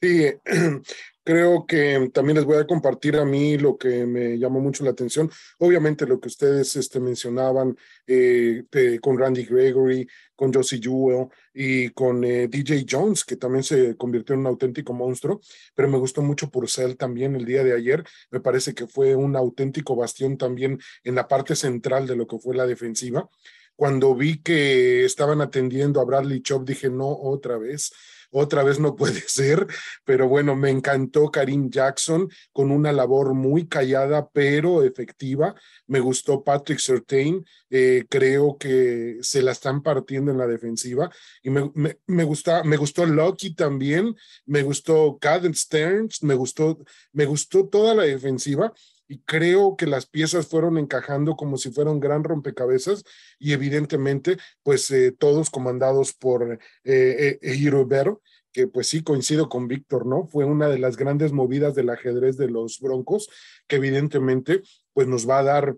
[0.00, 0.26] Sí,
[1.24, 4.90] creo que también les voy a compartir a mí lo que me llamó mucho la
[4.90, 5.30] atención.
[5.58, 8.64] Obviamente lo que ustedes este, mencionaban eh,
[9.00, 14.34] con Randy Gregory, con Josie Jewell y con eh, DJ Jones, que también se convirtió
[14.34, 15.40] en un auténtico monstruo,
[15.74, 18.04] pero me gustó mucho Purcell también el día de ayer.
[18.30, 22.38] Me parece que fue un auténtico bastión también en la parte central de lo que
[22.38, 23.28] fue la defensiva.
[23.76, 27.92] Cuando vi que estaban atendiendo a Bradley Chop, dije, no, otra vez
[28.30, 29.66] otra vez no puede ser,
[30.04, 35.54] pero bueno, me encantó Karim Jackson con una labor muy callada pero efectiva.
[35.86, 41.10] Me gustó Patrick Sertain, eh, creo que se la están partiendo en la defensiva
[41.42, 41.70] y me,
[42.06, 46.78] me, gusta, me gustó Lucky también, me gustó Caden Stearns, me gustó,
[47.12, 48.72] me gustó toda la defensiva
[49.08, 53.04] y creo que las piezas fueron encajando como si fuera un gran rompecabezas
[53.38, 58.16] y evidentemente pues eh, todos comandados por eh, eh
[58.52, 60.26] que pues sí coincido con Víctor, ¿no?
[60.26, 63.28] Fue una de las grandes movidas del ajedrez de los Broncos,
[63.68, 64.62] que evidentemente
[64.94, 65.76] pues nos va a dar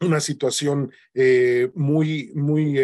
[0.00, 2.78] una situación eh, muy, muy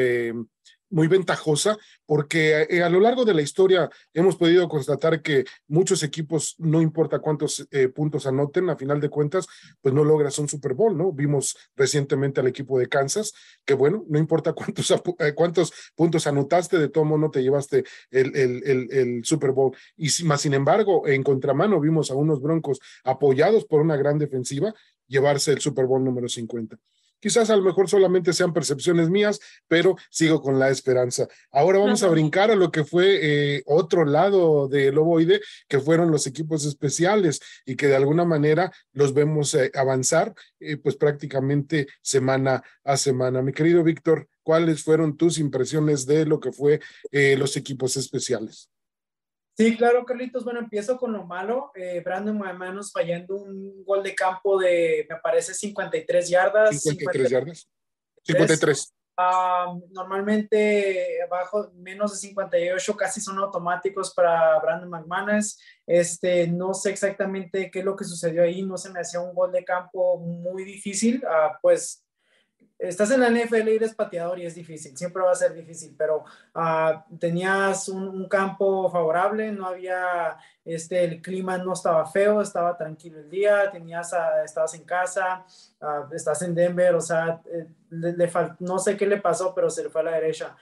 [0.90, 6.02] muy ventajosa porque eh, a lo largo de la historia hemos podido constatar que muchos
[6.02, 9.46] equipos, no importa cuántos eh, puntos anoten, a final de cuentas,
[9.80, 11.12] pues no logras un Super Bowl, ¿no?
[11.12, 13.32] Vimos recientemente al equipo de Kansas,
[13.64, 18.36] que bueno, no importa cuántos, eh, cuántos puntos anotaste, de todo modo te llevaste el,
[18.36, 19.76] el, el, el Super Bowl.
[19.96, 24.74] Y más sin embargo, en contramano vimos a unos Broncos apoyados por una gran defensiva
[25.06, 26.78] llevarse el Super Bowl número 50.
[27.24, 31.26] Quizás a lo mejor solamente sean percepciones mías, pero sigo con la esperanza.
[31.50, 36.10] Ahora vamos a brincar a lo que fue eh, otro lado del ovoide, que fueron
[36.10, 41.86] los equipos especiales y que de alguna manera los vemos eh, avanzar, eh, pues prácticamente
[42.02, 43.40] semana a semana.
[43.40, 48.68] Mi querido Víctor, ¿cuáles fueron tus impresiones de lo que fue los equipos especiales?
[49.56, 50.44] Sí, claro, Carlitos.
[50.44, 51.70] Bueno, empiezo con lo malo.
[51.76, 56.82] Eh, Brandon Manos fallando un gol de campo de, me parece, 53 yardas.
[56.82, 57.68] 53 yardas.
[58.24, 58.94] 53.
[59.90, 65.60] normalmente abajo menos de 58 casi son automáticos para Brandon McManus.
[65.86, 69.34] Este, no sé exactamente qué es lo que sucedió ahí, no se me hacía un
[69.34, 72.03] gol de campo muy difícil, ah, pues
[72.88, 75.94] estás en la NFL y eres pateador y es difícil, siempre va a ser difícil,
[75.96, 82.40] pero uh, tenías un, un, campo favorable, no había, este, el clima no estaba feo,
[82.40, 85.44] estaba tranquilo el día, tenías, uh, estabas en casa,
[85.80, 89.70] uh, estás en Denver, o sea, eh, le, le no sé qué le pasó, pero
[89.70, 90.56] se le fue a la derecha.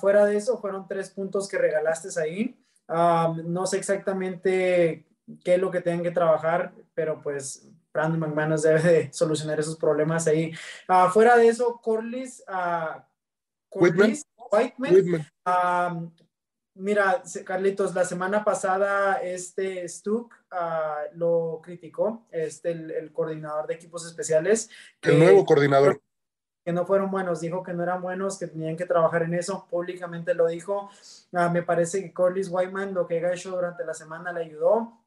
[0.00, 2.56] fuera de eso, fueron tres puntos que regalaste ahí.
[2.88, 5.06] no sé exactamente
[5.44, 9.76] qué es lo que tienen que trabajar, pero pues Brandon McManus debe de solucionar esos
[9.76, 10.52] problemas ahí.
[10.88, 13.00] Uh, fuera de eso, Corliss, uh,
[13.70, 16.10] Corliss Whiteman, um,
[16.74, 23.74] mira, Carlitos, la semana pasada este Stuck uh, lo criticó, este, el, el, coordinador de
[23.74, 24.68] equipos especiales.
[25.02, 26.00] El nuevo coordinador.
[26.64, 29.66] Que no fueron buenos, dijo que no eran buenos, que tenían que trabajar en eso,
[29.70, 30.90] públicamente lo dijo.
[31.30, 35.05] me parece que Corliss Whiteman lo que ha hecho durante la semana le ayudó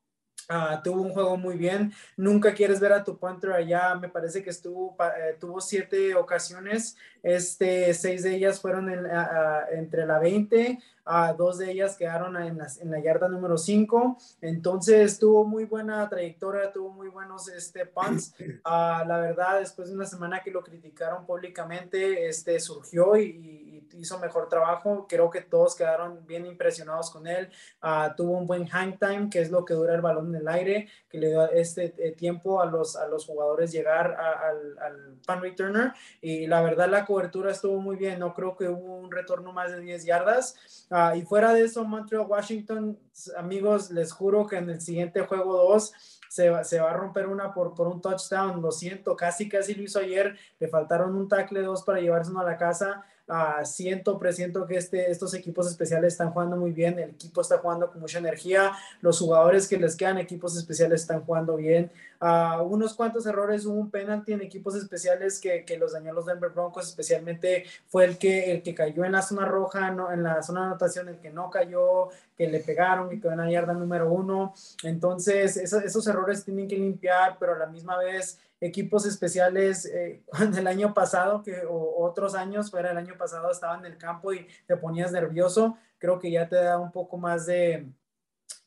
[0.52, 1.94] Uh, tuvo un juego muy bien.
[2.18, 3.94] Nunca quieres ver a tu punter allá.
[3.94, 6.98] Me parece que estuvo, eh, tuvo siete ocasiones.
[7.22, 10.80] Este, seis de ellas fueron en, uh, entre la 20.
[11.10, 14.18] Uh, dos de ellas quedaron en la, en la yarda número 5.
[14.42, 18.36] Entonces tuvo muy buena trayectoria, tuvo muy buenos este, punts.
[18.64, 24.48] la verdad, después de una semana que lo criticaron públicamente, este, surgió y hizo mejor
[24.50, 25.06] trabajo.
[25.08, 27.50] Creo que todos quedaron bien impresionados con él.
[27.84, 30.48] Uh, tuvo un buen hang time, que es lo que dura el balón en el
[30.48, 34.78] aire, que le da este eh, tiempo a los, a los jugadores llegar a, al,
[34.80, 35.94] al pan returner.
[36.22, 38.20] Y la verdad, la cobertura estuvo muy bien.
[38.20, 40.56] No creo que hubo un retorno más de 10 yardas.
[41.00, 42.98] Uh, y fuera de eso, Montreal, Washington,
[43.38, 47.28] amigos, les juro que en el siguiente juego 2 se va, se va, a romper
[47.28, 48.62] una por, por un touchdown.
[48.62, 50.38] Lo siento, casi, casi lo hizo ayer.
[50.60, 53.04] Le faltaron un tackle dos para llevarse uno a la casa.
[53.30, 57.60] Uh, siento, presiento que este, estos equipos especiales están jugando muy bien, el equipo está
[57.60, 61.92] jugando con mucha energía, los jugadores que les quedan equipos especiales están jugando bien.
[62.20, 66.26] Uh, unos cuantos errores, hubo un penalti en equipos especiales que, que, los dañó los
[66.26, 70.24] Denver Broncos, especialmente fue el que, el que cayó en la zona roja, no, en
[70.24, 73.52] la zona de anotación, el que no cayó, que le pegaron, que quedó en la
[73.52, 74.54] yarda número uno.
[74.84, 80.24] Entonces, esos, errores tienen que limpiar, pero a la misma vez equipos especiales eh,
[80.58, 84.34] el año pasado, que o otros años, fuera el año pasado, estaban en el campo
[84.34, 87.88] y te ponías nervioso, creo que ya te da un poco más de,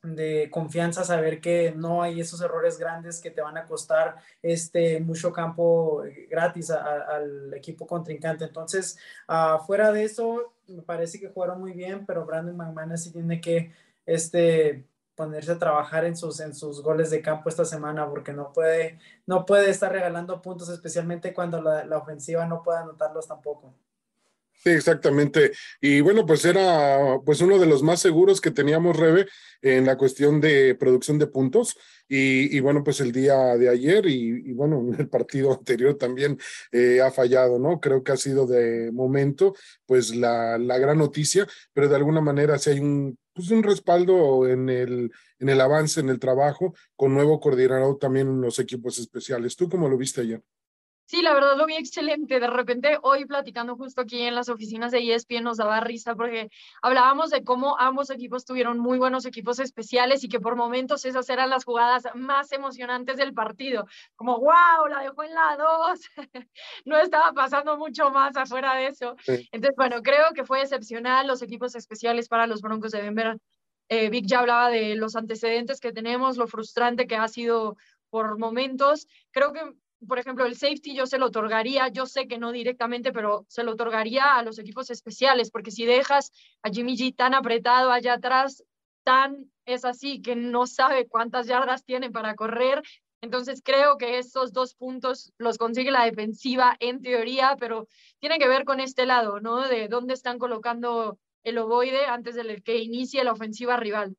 [0.02, 5.00] de confianza saber que no hay esos errores grandes que te van a costar este
[5.00, 8.44] mucho campo gratis al equipo contrincante.
[8.44, 13.12] Entonces, uh, fuera de eso, me parece que jugaron muy bien, pero Brandon McManus sí
[13.12, 13.72] tiene que
[14.04, 14.84] este,
[15.22, 18.98] ponerse a trabajar en sus, en sus goles de campo esta semana porque no puede,
[19.24, 23.72] no puede estar regalando puntos, especialmente cuando la, la ofensiva no pueda anotarlos tampoco.
[24.64, 25.52] Sí, exactamente.
[25.80, 29.26] Y bueno, pues era pues uno de los más seguros que teníamos, Rebe,
[29.60, 31.76] en la cuestión de producción de puntos.
[32.08, 36.36] Y, y bueno, pues el día de ayer y, y bueno, el partido anterior también
[36.72, 37.80] eh, ha fallado, ¿no?
[37.80, 39.54] Creo que ha sido de momento,
[39.86, 44.46] pues la, la gran noticia, pero de alguna manera si hay un, pues un respaldo
[44.48, 48.98] en el, en el avance, en el trabajo, con nuevo coordinador también en los equipos
[48.98, 49.56] especiales.
[49.56, 50.42] ¿Tú cómo lo viste ayer?
[51.12, 52.40] Sí, la verdad lo vi excelente.
[52.40, 56.48] De repente, hoy platicando justo aquí en las oficinas de ESPN nos daba risa porque
[56.80, 61.28] hablábamos de cómo ambos equipos tuvieron muy buenos equipos especiales y que por momentos esas
[61.28, 63.84] eran las jugadas más emocionantes del partido.
[64.16, 66.00] Como, wow, la dejó en la 2.
[66.86, 69.14] no estaba pasando mucho más afuera de eso.
[69.22, 69.46] Sí.
[69.52, 73.36] Entonces, bueno, creo que fue excepcional los equipos especiales para los Broncos de Denver.
[73.90, 77.76] Eh, Vic ya hablaba de los antecedentes que tenemos, lo frustrante que ha sido
[78.08, 79.06] por momentos.
[79.30, 79.60] Creo que
[80.06, 83.62] por ejemplo, el safety yo se lo otorgaría, yo sé que no directamente, pero se
[83.62, 88.14] lo otorgaría a los equipos especiales, porque si dejas a Jimmy G tan apretado allá
[88.14, 88.64] atrás,
[89.04, 92.82] tan es así que no sabe cuántas yardas tiene para correr.
[93.20, 97.86] Entonces creo que estos dos puntos los consigue la defensiva en teoría, pero
[98.18, 99.68] tiene que ver con este lado, ¿no?
[99.68, 104.16] De dónde están colocando el ovoide antes del que inicie la ofensiva rival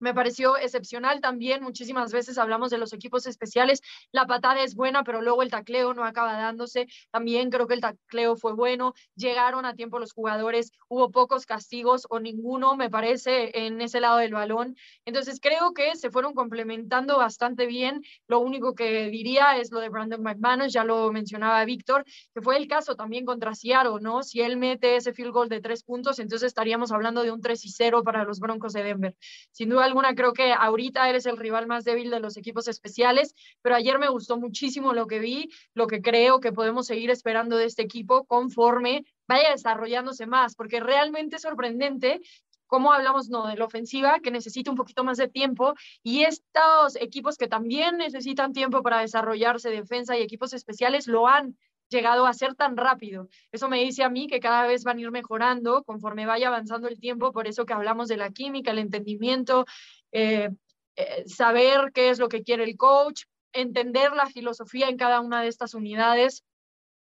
[0.00, 1.62] me pareció excepcional también.
[1.62, 3.82] Muchísimas veces hablamos de los equipos especiales.
[4.12, 6.88] La patada es buena, pero luego el tacleo no acaba dándose.
[7.10, 8.94] También creo que el tacleo fue bueno.
[9.14, 10.72] Llegaron a tiempo los jugadores.
[10.88, 14.74] Hubo pocos castigos o ninguno, me parece, en ese lado del balón.
[15.04, 18.02] Entonces creo que se fueron complementando bastante bien.
[18.26, 22.56] Lo único que diría es lo de Brandon McManus, ya lo mencionaba Víctor, que fue
[22.56, 24.22] el caso también contra Seattle, ¿no?
[24.22, 27.64] Si él mete ese field goal de tres puntos, entonces estaríamos hablando de un 3
[27.64, 29.14] y 0 para los Broncos de Denver.
[29.52, 33.34] Sin duda alguna, creo que ahorita eres el rival más débil de los equipos especiales,
[33.62, 37.56] pero ayer me gustó muchísimo lo que vi, lo que creo que podemos seguir esperando
[37.56, 42.20] de este equipo conforme vaya desarrollándose más, porque realmente es sorprendente
[42.66, 45.74] cómo hablamos no de la ofensiva que necesita un poquito más de tiempo
[46.04, 51.56] y estos equipos que también necesitan tiempo para desarrollarse defensa y equipos especiales lo han
[51.90, 53.28] llegado a ser tan rápido.
[53.52, 56.88] Eso me dice a mí que cada vez van a ir mejorando conforme vaya avanzando
[56.88, 59.66] el tiempo, por eso que hablamos de la química, el entendimiento,
[60.12, 60.50] eh,
[60.96, 65.42] eh, saber qué es lo que quiere el coach, entender la filosofía en cada una
[65.42, 66.44] de estas unidades.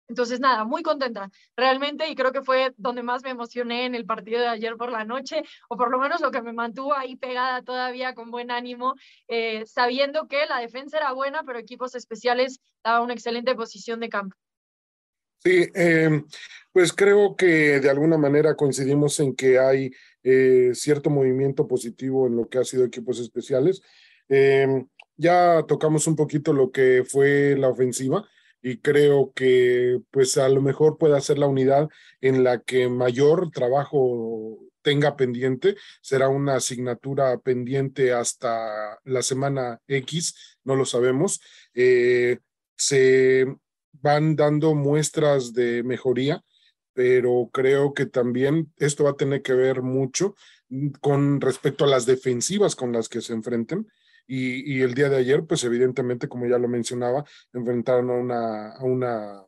[0.06, 4.04] Entonces, nada, muy contenta realmente y creo que fue donde más me emocioné en el
[4.04, 7.16] partido de ayer por la noche, o por lo menos lo que me mantuvo ahí
[7.16, 8.94] pegada todavía con buen ánimo,
[9.28, 14.10] eh, sabiendo que la defensa era buena, pero equipos especiales daba una excelente posición de
[14.10, 14.36] campo.
[15.42, 16.24] Sí, em,
[16.72, 22.36] pues creo que de alguna manera coincidimos en que hay eh, cierto movimiento positivo en
[22.36, 23.82] lo que ha sido equipos especiales.
[24.28, 28.26] Em, ya tocamos un poquito lo que fue la ofensiva
[28.62, 31.88] y creo que pues a lo mejor puede ser la unidad
[32.20, 40.58] en la que mayor trabajo tenga pendiente, será una asignatura pendiente hasta la semana X,
[40.64, 41.40] no lo sabemos.
[41.74, 42.38] Eh,
[42.76, 43.46] se
[44.00, 46.42] van dando muestras de mejoría,
[46.92, 50.34] pero creo que también esto va a tener que ver mucho
[51.00, 53.86] con respecto a las defensivas con las que se enfrenten.
[54.26, 58.84] Y, el día de ayer, pues evidentemente, como ya lo mencionaba, enfrentaron a una, a
[58.84, 59.46] una,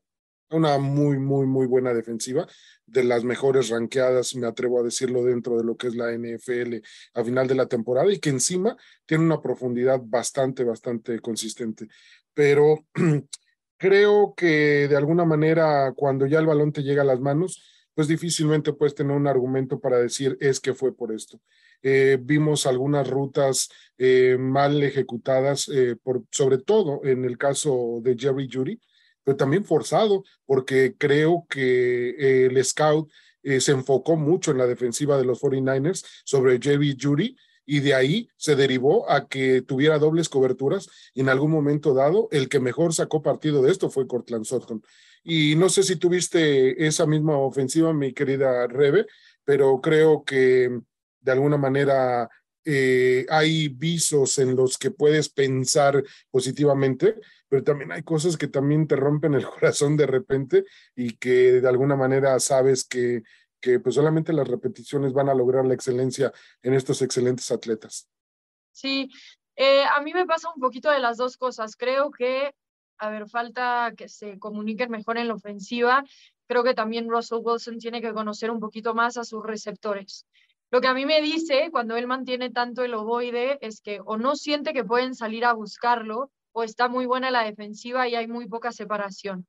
[0.51, 2.47] una muy, muy, muy buena defensiva,
[2.85, 6.77] de las mejores ranqueadas, me atrevo a decirlo, dentro de lo que es la NFL
[7.15, 8.77] a final de la temporada y que encima
[9.07, 11.89] tiene una profundidad bastante, bastante consistente.
[12.35, 12.85] Pero
[13.77, 17.63] creo que de alguna manera, cuando ya el balón te llega a las manos,
[17.95, 21.41] pues difícilmente puedes tener un argumento para decir es que fue por esto.
[21.83, 28.17] Eh, vimos algunas rutas eh, mal ejecutadas, eh, por, sobre todo en el caso de
[28.19, 28.81] Jerry Judy,
[29.25, 33.11] pero también forzado, porque creo que el scout
[33.43, 37.37] se enfocó mucho en la defensiva de los 49ers sobre Jerry Judy
[37.67, 42.29] y de ahí se derivó a que tuviera dobles coberturas y en algún momento dado
[42.31, 44.83] el que mejor sacó partido de esto fue Cortland Sutton.
[45.25, 49.07] Y no sé si tuviste esa misma ofensiva, mi querida Rebe,
[49.45, 50.81] pero creo que
[51.21, 52.31] de alguna manera
[52.65, 57.17] eh, hay visos en los que puedes pensar positivamente,
[57.49, 60.65] pero también hay cosas que también te rompen el corazón de repente
[60.95, 63.23] y que de alguna manera sabes que,
[63.67, 68.09] que pues solamente las repeticiones van a lograr la excelencia en estos excelentes atletas.
[68.71, 69.11] Sí,
[69.57, 71.75] eh, a mí me pasa un poquito de las dos cosas.
[71.75, 72.55] Creo que,
[72.99, 76.05] a ver, falta que se comuniquen mejor en la ofensiva.
[76.47, 80.27] Creo que también Russell Wilson tiene que conocer un poquito más a sus receptores.
[80.71, 84.17] Lo que a mí me dice cuando él mantiene tanto el ovoide es que o
[84.17, 88.29] no siente que pueden salir a buscarlo o está muy buena la defensiva y hay
[88.29, 89.45] muy poca separación.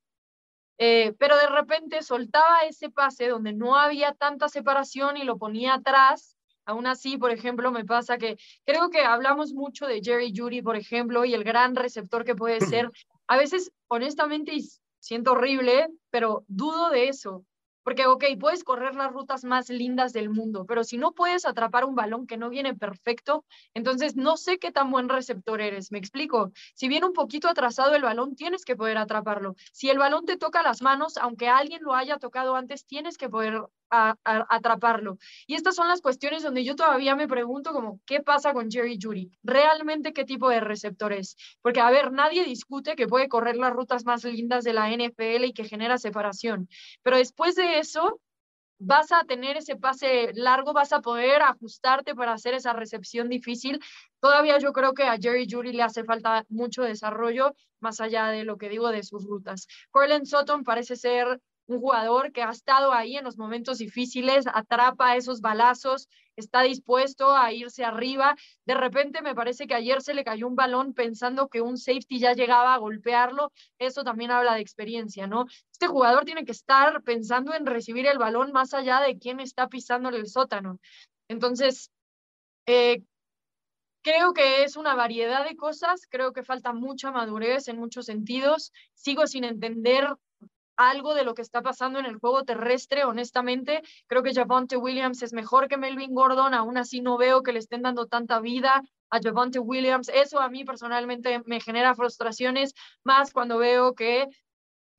[0.80, 5.76] Eh, pero de repente soltaba ese pase donde no había tanta separación y lo ponía
[5.76, 6.38] atrás.
[6.66, 10.76] Aún así, por ejemplo, me pasa que creo que hablamos mucho de Jerry Judy, por
[10.76, 12.92] ejemplo, y el gran receptor que puede ser.
[13.28, 14.58] A veces, honestamente,
[15.00, 17.46] siento horrible, pero dudo de eso.
[17.88, 21.86] Porque, ok, puedes correr las rutas más lindas del mundo, pero si no puedes atrapar
[21.86, 25.90] un balón que no viene perfecto, entonces no sé qué tan buen receptor eres.
[25.90, 26.52] Me explico.
[26.76, 29.56] Si viene un poquito atrasado el balón, tienes que poder atraparlo.
[29.72, 33.30] Si el balón te toca las manos, aunque alguien lo haya tocado antes, tienes que
[33.30, 35.18] poder a, atraparlo.
[35.46, 38.98] Y estas son las cuestiones donde yo todavía me pregunto como, ¿qué pasa con Jerry
[39.02, 39.32] Judy?
[39.44, 41.36] ¿Realmente qué tipo de receptor es?
[41.62, 45.46] Porque, a ver, nadie discute que puede correr las rutas más lindas de la NFL
[45.46, 46.70] y que genera separación.
[47.04, 48.20] Pero después de eso,
[48.80, 53.80] vas a tener ese pase largo, vas a poder ajustarte para hacer esa recepción difícil.
[54.20, 58.44] Todavía yo creo que a Jerry Judy le hace falta mucho desarrollo, más allá de
[58.44, 59.68] lo que digo de sus rutas.
[59.92, 65.16] Corlin Sutton parece ser un jugador que ha estado ahí en los momentos difíciles, atrapa
[65.16, 68.36] esos balazos, está dispuesto a irse arriba.
[68.66, 72.20] De repente me parece que ayer se le cayó un balón pensando que un safety
[72.20, 73.52] ya llegaba a golpearlo.
[73.80, 75.46] Eso también habla de experiencia, ¿no?
[75.72, 79.68] Este jugador tiene que estar pensando en recibir el balón más allá de quién está
[79.68, 80.80] pisándole el sótano.
[81.28, 81.92] Entonces,
[82.66, 83.04] eh,
[84.08, 88.72] Creo que es una variedad de cosas, creo que falta mucha madurez en muchos sentidos.
[88.94, 90.08] Sigo sin entender
[90.78, 93.82] algo de lo que está pasando en el juego terrestre, honestamente.
[94.08, 97.60] Creo que Javonte Williams es mejor que Melvin Gordon, aún así no veo que le
[97.60, 100.10] estén dando tanta vida a Javonte Williams.
[100.10, 102.74] Eso a mí personalmente me genera frustraciones,
[103.04, 104.28] más cuando veo que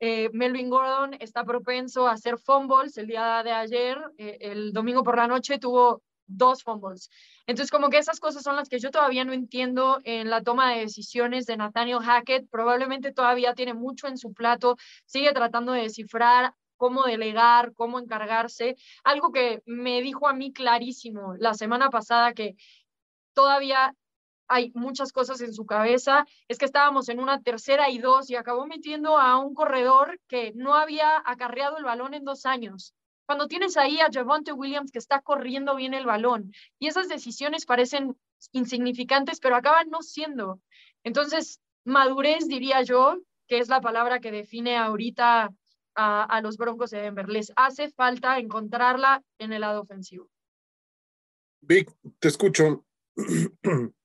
[0.00, 2.96] eh, Melvin Gordon está propenso a hacer fumbles.
[2.98, 7.10] El día de ayer, eh, el domingo por la noche, tuvo dos fumbles.
[7.46, 10.72] Entonces, como que esas cosas son las que yo todavía no entiendo en la toma
[10.72, 12.48] de decisiones de Nathaniel Hackett.
[12.50, 14.76] Probablemente todavía tiene mucho en su plato,
[15.06, 18.76] sigue tratando de descifrar cómo delegar, cómo encargarse.
[19.04, 22.54] Algo que me dijo a mí clarísimo la semana pasada que
[23.34, 23.94] todavía
[24.48, 26.24] hay muchas cosas en su cabeza.
[26.48, 30.52] Es que estábamos en una tercera y dos y acabó metiendo a un corredor que
[30.54, 32.94] no había acarreado el balón en dos años.
[33.28, 37.66] Cuando tienes ahí a Javonte Williams que está corriendo bien el balón y esas decisiones
[37.66, 38.16] parecen
[38.52, 40.62] insignificantes, pero acaban no siendo.
[41.04, 45.50] Entonces, madurez, diría yo, que es la palabra que define ahorita
[45.94, 47.28] a, a los Broncos de Denver.
[47.28, 50.30] Les hace falta encontrarla en el lado ofensivo.
[51.60, 52.86] Vic, te escucho.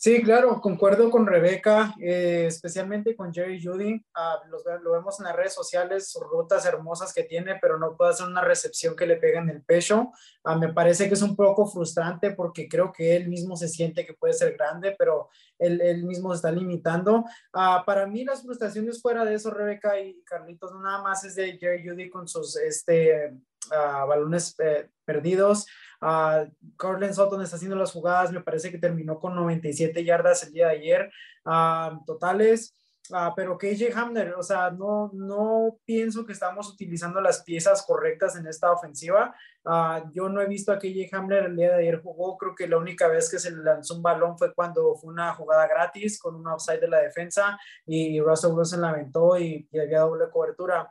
[0.00, 4.00] Sí, claro, concuerdo con Rebeca, eh, especialmente con Jerry Judy.
[4.14, 4.40] Ah,
[4.80, 8.28] lo vemos en las redes sociales, sus rutas hermosas que tiene, pero no puede hacer
[8.28, 10.12] una recepción que le pegue en el pecho.
[10.44, 14.06] Ah, me parece que es un poco frustrante porque creo que él mismo se siente
[14.06, 17.24] que puede ser grande, pero él, mismo se está limitando.
[17.52, 21.58] Uh, para mí, las frustraciones fuera de eso, Rebeca y Carlitos, nada más es de
[21.58, 23.36] Jerry Judy con sus este,
[23.68, 25.66] balones eh, perdidos.
[26.00, 30.52] Uh, Cortland Sutton está haciendo las jugadas, me parece que terminó con 97 yardas el
[30.52, 31.12] día de ayer
[31.44, 32.74] uh, totales.
[33.10, 38.36] Uh, pero KJ Hamner, o sea, no, no pienso que estamos utilizando las piezas correctas
[38.36, 39.34] en esta ofensiva.
[39.64, 42.68] Uh, yo no he visto a KJ Hamner el día de ayer jugó, creo que
[42.68, 46.20] la única vez que se le lanzó un balón fue cuando fue una jugada gratis
[46.20, 50.28] con un offside de la defensa y Russell Wilson la aventó y, y había doble
[50.30, 50.90] cobertura.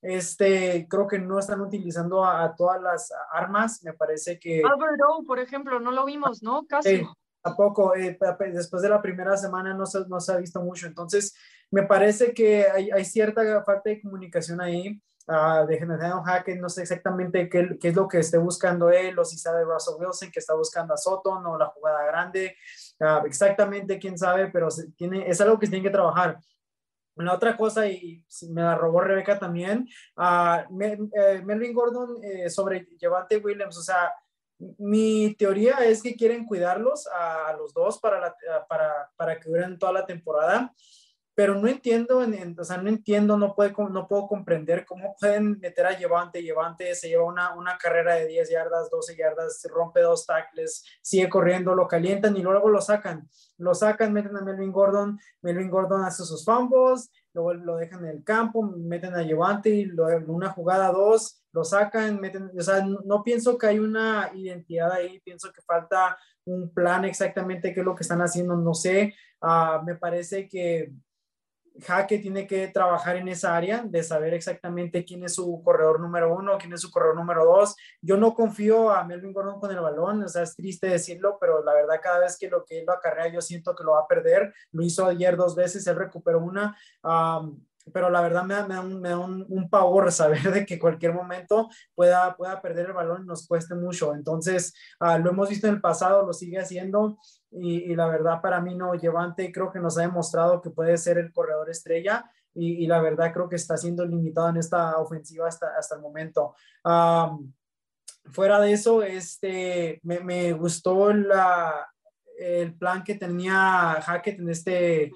[0.00, 3.82] Este, creo que no están utilizando a, todas las armas.
[3.82, 4.62] Me parece que.
[4.64, 6.66] Albert O, por ejemplo, no lo vimos, ¿no?
[6.66, 6.88] Casi.
[6.88, 7.08] Eh,
[7.42, 7.94] tampoco.
[7.94, 8.18] Eh,
[8.52, 10.86] después de la primera semana no se, no se ha visto mucho.
[10.86, 11.34] Entonces,
[11.70, 15.00] me parece que hay, hay cierta falta de comunicación ahí.
[15.30, 19.18] Uh, de Nathaniel Hackett, no sé exactamente qué, qué, es lo que esté buscando él,
[19.18, 22.56] o si sabe Russell Wilson que está buscando a Soto, o la jugada grande,
[23.00, 26.38] uh, exactamente quién sabe, pero se tiene, es algo que se tiene que trabajar.
[27.18, 33.38] La otra cosa, y me la robó Rebeca también, uh, Melvin Gordon eh, sobre Llevante
[33.38, 34.12] Williams, o sea,
[34.78, 38.34] mi teoría es que quieren cuidarlos a, los dos para,
[38.68, 40.74] para, para que duren toda la temporada
[41.38, 45.86] pero no entiendo, o sea, no entiendo, no, puede, no puedo comprender cómo pueden meter
[45.86, 50.26] a Llevante, Llevante se lleva una, una carrera de 10 yardas, 12 yardas, rompe dos
[50.26, 55.16] tackles, sigue corriendo, lo calientan y luego lo sacan, lo sacan, meten a Melvin Gordon,
[55.40, 59.84] Melvin Gordon hace sus fumbles, luego lo dejan en el campo, meten a Llevante y
[59.84, 64.90] lo, una jugada dos, lo sacan, meten, o sea, no, pienso que hay una identidad
[64.90, 69.14] ahí, pienso que falta un plan exactamente qué es lo que están haciendo, no sé,
[69.40, 70.90] uh, me parece que
[71.80, 76.34] Jaque tiene que trabajar en esa área de saber exactamente quién es su corredor número
[76.34, 77.76] uno, quién es su corredor número dos.
[78.00, 81.62] Yo no confío a Melvin Gordon con el balón, o sea, es triste decirlo, pero
[81.64, 84.00] la verdad cada vez que lo que él lo acarrea yo siento que lo va
[84.00, 84.52] a perder.
[84.72, 86.76] Lo hizo ayer dos veces, él recuperó una
[87.92, 91.68] pero la verdad me da, me da, un, un, pavor saber de que cualquier momento
[91.94, 94.14] pueda, pueda perder el balón y nos cueste mucho.
[94.14, 97.18] Entonces, uh, lo hemos visto en el pasado, lo sigue haciendo
[97.50, 100.96] y, y, la verdad para mí no, Llevante creo que nos ha demostrado que puede
[100.98, 104.98] ser el corredor estrella y, y la verdad creo que está siendo limitado en esta
[104.98, 106.54] ofensiva hasta, hasta el momento.
[106.84, 107.52] Um,
[108.30, 111.88] fuera de eso, este, me, me gustó la,
[112.38, 115.12] el plan que tenía Hackett en este,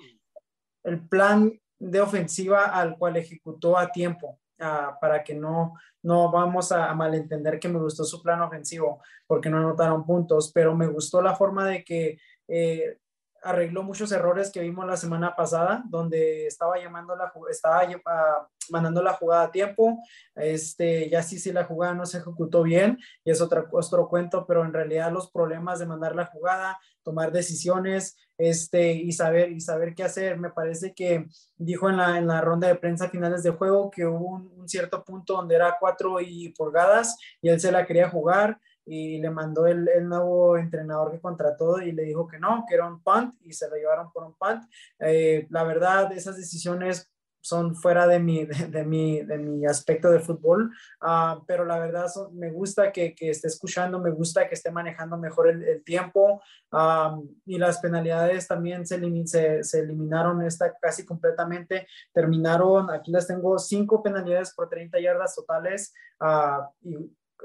[0.85, 1.53] el plan
[1.83, 4.39] de ofensiva al cual ejecutó a tiempo.
[4.61, 9.03] Uh, para que no, no vamos a, a, malentender que me gustó su plan ofensivo
[9.27, 12.99] porque no anotaron puntos, pero me gustó la forma de que eh,
[13.43, 19.03] arregló muchos errores que vimos la semana pasada, donde estaba llamando la estaba uh, mandando
[19.03, 19.99] la jugada a tiempo,
[20.37, 24.47] este, ya sí, sí la jugada no se ejecutó bien, y es otro, otro cuento,
[24.47, 29.61] pero en realidad los problemas de mandar la jugada, tomar decisiones, este, y saber, y
[29.61, 31.27] saber qué hacer, me parece que
[31.57, 35.05] dijo en la, en la ronda de prensa finales de juego que hubo un, cierto
[35.05, 39.69] punto donde era cuatro y pulgadas, y él se la quería jugar, y le mandó
[39.69, 43.33] el, el, nuevo entrenador que contrató y le dijo que no, que era un punt
[43.43, 44.65] y se lo llevaron por un punt.
[44.99, 47.12] Eh, la verdad, esas decisiones
[47.43, 50.73] son fuera de mi, de, mi, de mi aspecto de fútbol,
[51.03, 55.19] uh, pero la verdad me gusta que, que, esté escuchando, me gusta que esté manejando
[55.19, 56.41] mejor el, tiempo.
[56.71, 63.27] Um, y las penalidades también se, se, se, eliminaron esta casi completamente, terminaron, aquí las
[63.27, 65.93] tengo, cinco penalidades por 30 yardas totales.
[66.21, 66.97] Uh, y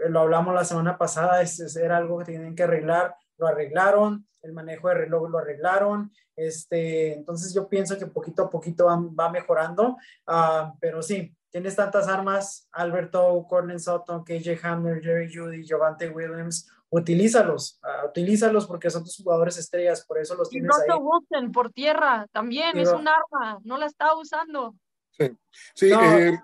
[0.10, 4.54] lo hablamos la semana pasada, es, era algo que tenían que arreglar, lo arreglaron, el
[4.54, 9.30] manejo de reloj lo arreglaron, este, entonces yo pienso que poquito a poquito va, va
[9.32, 16.10] mejorando, uh, pero sí, tienes tantas armas, Alberto, Cornel Sutton, KJ Hammer, Jerry Judy, Giovante
[16.10, 20.98] Williams, utilízalos, uh, utilízalos porque son tus jugadores estrellas, por eso los tienes y ahí.
[21.00, 24.76] Wilson por tierra también pero, es un arma, no la está usando.
[25.12, 25.36] Sí,
[25.74, 26.40] sí, no, eh,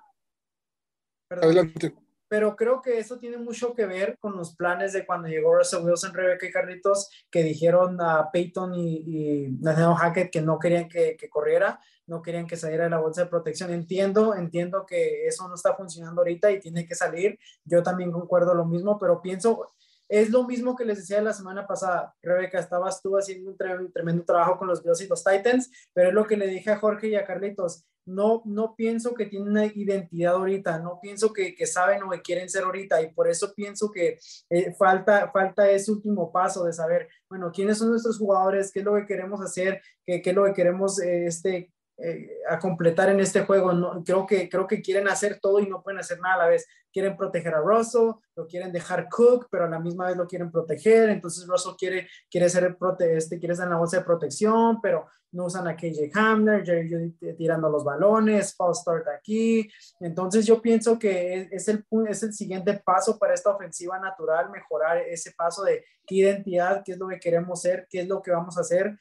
[1.30, 2.03] adelante
[2.34, 5.86] pero creo que eso tiene mucho que ver con los planes de cuando llegó Russell
[5.86, 10.90] Wilson, Rebecca y Carlitos, que dijeron a Peyton y, y Nathaniel Hackett que no querían
[10.90, 13.72] que, que, corriera, no querían que saliera de la bolsa de protección.
[13.72, 17.38] Entiendo, entiendo que eso no está funcionando ahorita y tiene que salir.
[17.66, 19.70] Yo también concuerdo lo mismo, pero pienso,
[20.10, 22.16] es lo mismo que les decía la semana pasada.
[22.24, 26.16] Rebeca, estabas tú haciendo un tremendo trabajo con los Bills y los Titans, pero es
[26.16, 27.86] lo que le dije a Jorge y a Carlitos.
[28.06, 32.22] No, no pienso que tienen una identidad ahorita, no pienso que, que saben o que
[32.22, 36.74] quieren ser ahorita y por eso pienso que eh, falta, falta ese último paso de
[36.74, 40.36] saber, bueno, quiénes son nuestros jugadores, qué es lo que queremos hacer, qué, qué es
[40.36, 43.72] lo que queremos eh, este, eh, a completar en este juego.
[43.72, 46.48] No, creo, que, creo que quieren hacer todo y no pueden hacer nada a la
[46.48, 46.68] vez.
[46.92, 50.52] Quieren proteger a Russell, lo quieren dejar Cook, pero a la misma vez lo quieren
[50.52, 51.10] proteger.
[51.10, 55.06] Entonces Russell quiere, quiere ser prote este, quiere estar en la bolsa de protección, pero
[55.34, 59.70] no usan a KJ Hamner, Jerry tirando los balones, false start aquí.
[60.00, 64.98] Entonces yo pienso que es, el, es el siguiente paso para esta ofensiva natural, mejorar
[64.98, 68.32] ese paso de qué identidad, qué es lo que queremos ser, qué es lo que
[68.32, 68.98] vamos a hacer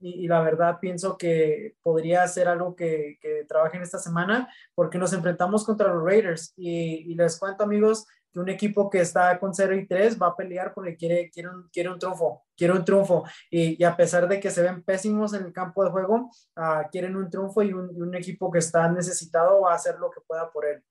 [0.00, 5.12] y, la verdad pienso que podría ser algo que, que trabajen esta semana porque nos
[5.12, 9.76] enfrentamos contra los Raiders y, les cuento amigos que un equipo que está con 0
[9.76, 13.24] y 3 va a pelear porque quiere, quiere, un, quiere un triunfo, quiere un triunfo
[13.50, 17.16] y, a pesar de que se ven pésimos en el campo de juego, uh, quieren
[17.16, 20.50] un triunfo y un, un, equipo que está necesitado va a hacer lo que pueda
[20.50, 20.82] por él.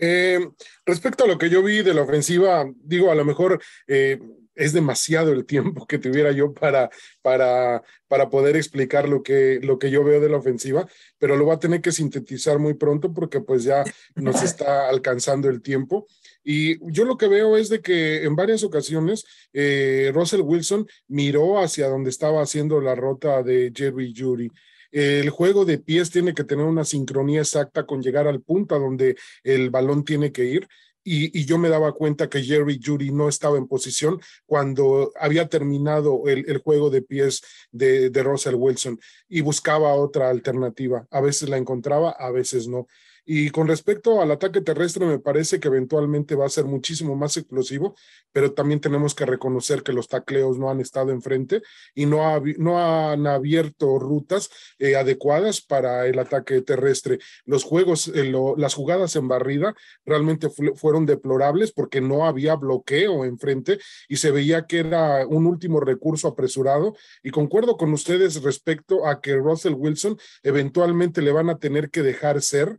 [0.00, 0.38] Eh,
[0.86, 4.20] respecto a lo que yo vi de la ofensiva, digo, a lo mejor eh,
[4.58, 6.90] es demasiado el tiempo que tuviera yo para,
[7.22, 10.86] para, para poder explicar lo que, lo que yo veo de la ofensiva,
[11.18, 13.84] pero lo voy a tener que sintetizar muy pronto porque pues ya
[14.16, 16.08] nos está alcanzando el tiempo.
[16.42, 21.60] Y yo lo que veo es de que en varias ocasiones eh, Russell Wilson miró
[21.60, 24.50] hacia donde estaba haciendo la rota de Jerry Judy.
[24.90, 28.78] El juego de pies tiene que tener una sincronía exacta con llegar al punto a
[28.78, 30.68] donde el balón tiene que ir
[31.10, 36.22] y, yo me daba cuenta que Jerry Judy no estaba en posición cuando había terminado
[36.26, 38.98] el, juego de pies de, de Russell Wilson
[39.28, 41.06] y buscaba otra alternativa.
[41.10, 42.86] A veces la encontraba, a veces no.
[43.30, 47.36] Y con respecto al ataque terrestre, me parece que eventualmente va a ser muchísimo más
[47.36, 47.94] explosivo,
[48.32, 51.60] pero también tenemos que reconocer que los tacleos no han estado enfrente
[51.94, 52.22] y no,
[52.56, 54.48] no han abierto rutas
[54.78, 57.18] eh, adecuadas para el ataque terrestre.
[57.44, 59.74] Los juegos, eh, las jugadas en barrida
[60.06, 65.80] realmente fueron deplorables porque no había bloqueo enfrente y se veía que era un último
[65.80, 66.96] recurso apresurado.
[67.22, 72.02] Y concuerdo con ustedes respecto a que Russell Wilson eventualmente le van a tener que
[72.02, 72.78] dejar ser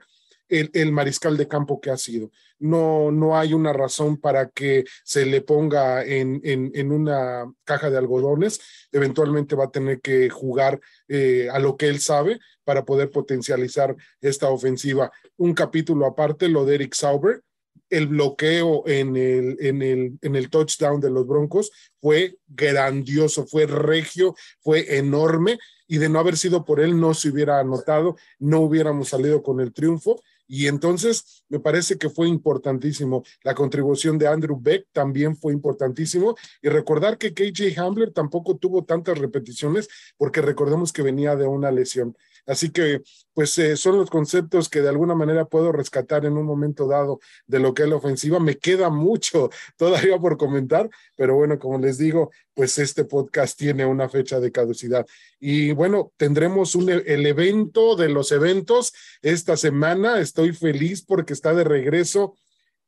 [0.50, 2.32] el, mariscal de campo que ha sido.
[2.58, 7.98] No, no hay una razón para que se le ponga en, en, una caja de
[7.98, 8.60] algodones.
[8.92, 13.96] Eventualmente va a tener que jugar eh, a lo que él sabe para poder potencializar
[14.20, 15.12] esta ofensiva.
[15.38, 17.44] Un capítulo aparte, lo de Eric Sauber,
[17.90, 23.66] el bloqueo en el, en el, en el touchdown de los Broncos fue grandioso, fue
[23.66, 28.60] regio, fue enorme y de no haber sido por él no se hubiera anotado, no
[28.60, 30.22] hubiéramos salido con el triunfo
[30.52, 33.24] y entonces me parece que fue importantísimo.
[33.44, 36.36] La contribución de Andrew Beck también fue importantísimo.
[36.64, 39.88] Y recordar que KJ Hamler tampoco tuvo tantas repeticiones
[40.18, 42.18] porque recordemos que venía de una lesión.
[42.50, 43.04] Así que,
[43.36, 47.20] pues, eh, son los conceptos que de alguna manera puedo rescatar en un momento dado
[47.46, 48.40] de lo que es la ofensiva.
[48.40, 53.86] Me queda mucho todavía por comentar, pero bueno, como les digo, pues este podcast tiene
[53.86, 55.06] una fecha de caducidad.
[55.40, 60.20] Y bueno, tendremos un, e, el evento de los eventos esta semana.
[60.20, 62.36] Estoy feliz porque está de regreso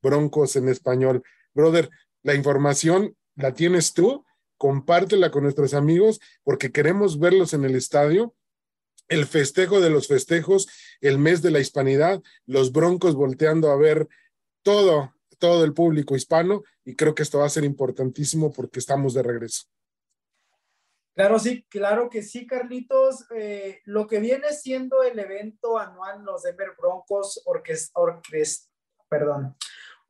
[0.01, 1.21] Broncos en español.
[1.53, 1.91] Brother,
[2.23, 4.25] la información la tienes tú,
[4.57, 8.33] compártela con nuestros amigos porque queremos verlos en el estadio
[9.11, 10.69] el festejo de los festejos,
[11.01, 14.07] el mes de la hispanidad, los broncos volteando a ver
[14.63, 19.13] todo, todo el público hispano y creo que esto va a ser importantísimo porque estamos
[19.13, 19.65] de regreso.
[21.13, 23.25] Claro, sí, claro que sí, Carlitos.
[23.35, 28.69] Eh, lo que viene siendo el evento anual, los Denver Broncos, orquest,
[29.09, 29.57] perdón,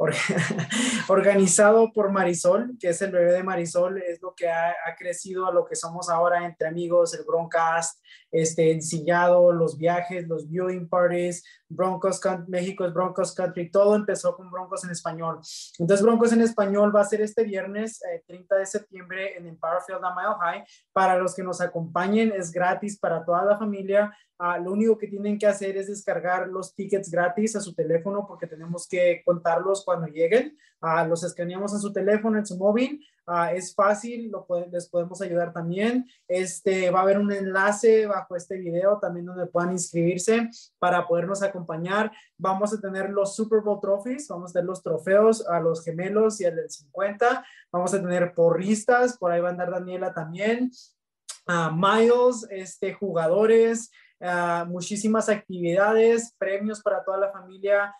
[1.08, 5.54] organizado por Marisol, que es el bebé de Marisol, es lo que ha, crecido a
[5.54, 8.00] lo que somos ahora entre amigos, el Broncast,
[8.32, 14.50] este, ensillado, los viajes, los viewing parties, Broncos, México es Broncos Country, todo empezó con
[14.50, 15.40] Broncos en español.
[15.80, 19.82] Entonces, Broncos en español va a ser este viernes, 30 eh, de septiembre, en Empower
[19.86, 20.64] Field a Mile High.
[20.92, 24.16] Para los que nos acompañen, es gratis para toda la familia.
[24.38, 28.26] Ah, lo único que tienen que hacer es descargar los tickets gratis a su teléfono
[28.28, 30.58] porque tenemos que contarlos cuando lleguen.
[30.82, 33.06] Ah, los escaneamos en su teléfono, en su móvil.
[33.28, 36.08] Ah, es fácil, lo les podemos ayudar también.
[36.28, 41.44] Este, va a haber un enlace bajo este video, también donde puedan inscribirse para podernos
[41.44, 42.12] acompañar.
[42.38, 46.42] Vamos a tener los Super Bowl trophies, vamos a tener los trofeos a los gemelos
[46.42, 47.46] y al del 50.
[47.72, 50.72] Vamos a tener porristas, por ahí va a andar Daniela también.
[51.48, 57.94] Uh, Miles, este, jugadores, uh, muchísimas actividades, premios para toda la familia,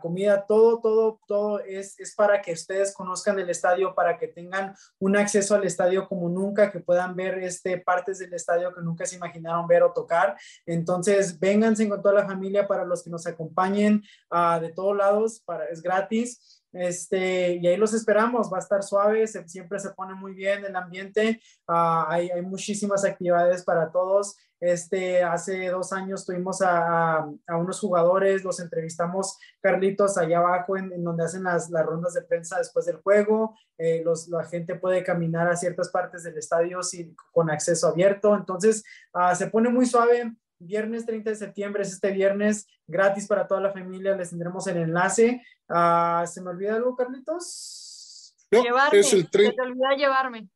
[0.00, 4.74] comida, todo, todo, todo es, es para que ustedes conozcan el estadio, para que tengan
[4.98, 9.06] un acceso al estadio como nunca, que puedan ver este, partes del estadio que nunca
[9.06, 10.36] se imaginaron ver o tocar.
[10.66, 15.42] Entonces, vénganse con toda la familia para los que nos acompañen uh, de todos lados,
[15.44, 16.62] para, es gratis.
[16.72, 20.74] Este, y ahí los esperamos, va a estar suave, siempre se pone muy bien el
[20.74, 24.36] ambiente, uh, hay, hay, muchísimas actividades para todos.
[24.62, 27.16] Este, hace dos años tuvimos a,
[27.48, 32.14] a, unos jugadores, los entrevistamos, Carlitos, allá abajo en, en donde hacen las, las, rondas
[32.14, 33.58] de prensa después del juego.
[33.76, 38.36] Eh, los, la gente puede caminar a ciertas partes del estadio sin, con acceso abierto.
[38.36, 38.84] Entonces,
[39.14, 40.32] uh, se pone muy suave.
[40.60, 44.14] Viernes 30 de septiembre es este viernes, gratis para toda la familia.
[44.14, 45.42] Les tendremos el enlace.
[45.68, 48.36] Uh, ¿Se me olvida algo, Carlitos?
[48.52, 49.00] No, llevarme.
[49.00, 49.50] Es el 30.
[49.50, 50.48] Se te olvidó llevarme.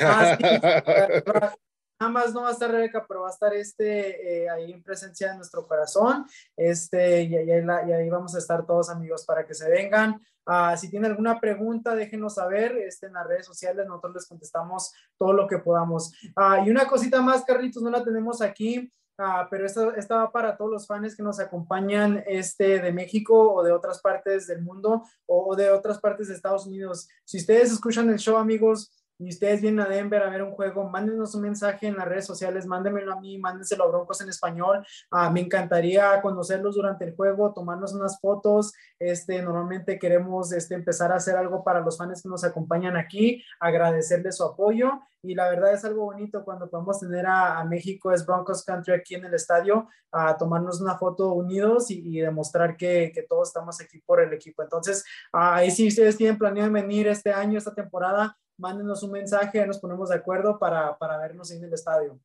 [0.00, 0.44] Ah, sí.
[2.02, 4.82] Nada más no va a estar Rebeca, pero va a estar este eh, ahí en
[4.82, 6.26] presencia de nuestro corazón.
[6.56, 10.20] Este, y, y, ahí, vamos a estar todos amigos para que se vengan.
[10.44, 13.86] Uh, si tienen alguna pregunta, déjenos saber este, en las redes sociales.
[13.86, 16.12] Nosotros les contestamos todo lo que podamos.
[16.36, 18.92] Uh, y una cosita más, Carlitos, no la tenemos aquí.
[19.16, 23.54] Uh, pero esta, esta va para todos los fans que nos acompañan este, de México
[23.54, 27.08] o de otras partes del mundo o de otras partes de Estados Unidos.
[27.24, 28.90] Si ustedes escuchan el show, amigos,
[29.22, 32.26] y ustedes vienen a Denver a ver un juego, mándenos un mensaje en las redes
[32.26, 34.84] sociales, mándenmelo a mí, mándenselo a Broncos en español.
[35.12, 38.72] Uh, me encantaría conocerlos durante el juego, tomarnos unas fotos.
[38.98, 43.44] Este, normalmente queremos este, empezar a hacer algo para los fans que nos acompañan aquí,
[43.60, 44.90] agradecerles su apoyo.
[45.24, 48.92] Y la verdad es algo bonito cuando podemos tener a, a México, es Broncos Country
[48.94, 53.48] aquí en el estadio, a tomarnos una foto unidos y, y demostrar que, que, todos
[53.48, 54.64] estamos aquí por el equipo.
[54.64, 59.66] Entonces, uh, ahí si ustedes tienen planeado venir este año, esta temporada, mándenos un mensaje,
[59.66, 62.18] nos ponemos de acuerdo para, para vernos en el estadio.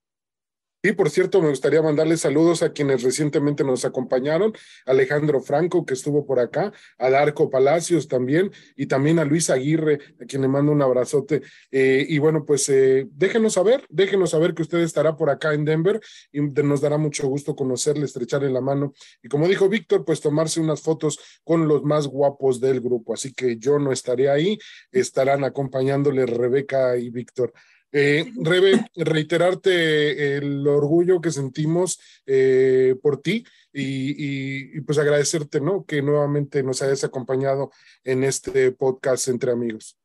[0.83, 4.53] Y por cierto, me gustaría mandarles saludos a quienes recientemente nos acompañaron,
[4.85, 9.99] Alejandro Franco, que estuvo por acá, a Darco Palacios también, y también a Luis Aguirre,
[10.21, 11.41] a quien le mando un abrazote.
[11.71, 15.65] Eh, y bueno, pues eh, déjenos saber, déjenos saber que usted estará por acá en
[15.65, 15.99] Denver
[16.31, 18.93] y nos dará mucho gusto conocerle, estrecharle la mano.
[19.23, 23.13] Y como dijo Víctor, pues tomarse unas fotos con los más guapos del grupo.
[23.13, 24.57] Así que yo no estaré ahí,
[24.91, 27.51] estarán acompañándole Rebeca y Víctor.
[27.91, 35.61] Eh, Rebe, reiterarte el orgullo que sentimos eh, por ti y, y, y, pues agradecerte,
[35.61, 35.85] ¿no?
[35.85, 37.71] Que nuevamente nos hayas acompañado
[38.03, 39.97] en este podcast entre amigos.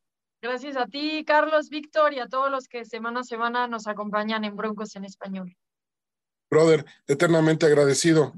[0.42, 4.44] Gracias a ti, Carlos, Víctor y a todos los que semana a semana nos acompañan
[4.44, 5.56] en Broncos en Español.
[6.50, 8.34] Brother, eternamente agradecido.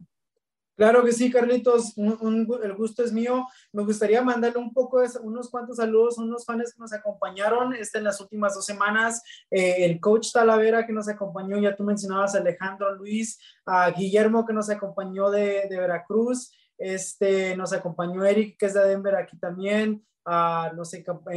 [0.76, 3.46] Claro que sí, Carlitos, el gusto es mío.
[3.72, 7.74] Me gustaría mandarle un poco, de, unos cuantos saludos a unos fans que nos acompañaron
[7.74, 9.22] este, en las últimas dos semanas.
[9.50, 13.38] Eh, el coach Talavera que nos acompañó, ya tú mencionabas Alejandro Luis,
[13.96, 19.14] Guillermo que nos acompañó de, de Veracruz, este, nos acompañó Eric que es de Denver
[19.14, 20.04] aquí también.
[20.26, 20.90] Uh, nos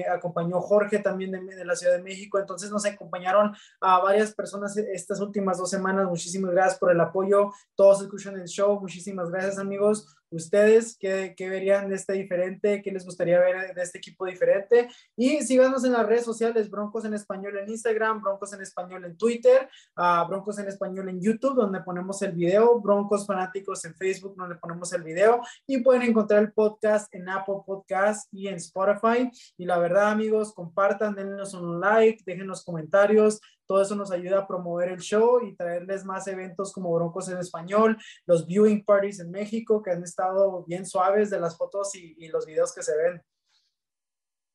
[0.09, 4.77] acompañó Jorge también de, de, la Ciudad de México, entonces nos acompañaron a varias personas
[4.77, 6.07] estas últimas dos semanas.
[6.07, 7.51] Muchísimas gracias por el apoyo.
[7.75, 8.79] Todos escuchan el show.
[8.79, 10.16] Muchísimas gracias, amigos.
[10.29, 12.81] Ustedes, ¿qué, ¿qué, verían de este diferente?
[12.81, 14.89] ¿Qué les gustaría ver de este equipo diferente?
[15.15, 19.17] Y síganos en las redes sociales, Broncos en Español en Instagram, Broncos en Español en
[19.17, 24.35] Twitter, uh, Broncos en Español en YouTube, donde ponemos el video, Broncos Fanáticos en Facebook,
[24.35, 29.31] donde ponemos el video, y pueden encontrar el podcast en Apple Podcast y en Spotify.
[29.57, 34.47] Y la verdad, amigos, compartan, dennos un like, déjenos comentarios, todo eso nos ayuda a
[34.47, 39.29] promover el show y traerles más eventos como Broncos en Español, los viewing parties en
[39.29, 43.21] México, que han estado bien suaves de las fotos y, los videos que se ven.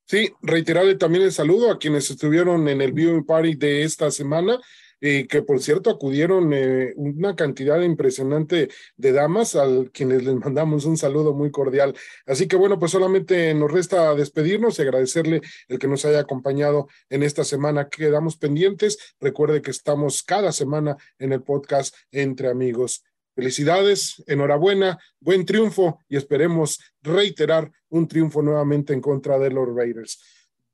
[0.06, 4.60] Sí, reiterarle también el saludo a quienes estuvieron en el viewing party de esta semana
[5.05, 10.84] y que por cierto acudieron eh, una cantidad impresionante de damas a quienes les mandamos
[10.84, 11.92] un saludo muy cordial.
[12.24, 16.86] Así que bueno, pues solamente nos resta despedirnos y agradecerle el que nos haya acompañado
[17.11, 17.88] en esta semana.
[17.88, 19.16] Quedamos pendientes.
[19.20, 23.03] Recuerde que estamos cada semana en el podcast Entre Amigos.
[23.34, 30.22] Felicidades, enhorabuena, buen triunfo y esperemos reiterar un triunfo nuevamente en contra de los Raiders.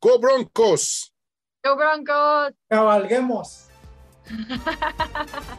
[0.02, 1.14] ¡Go Broncos!
[1.64, 2.52] ¡Go Broncos!
[2.68, 3.67] ¡Cabalguemos!
[4.28, 5.58] ハハハハハ!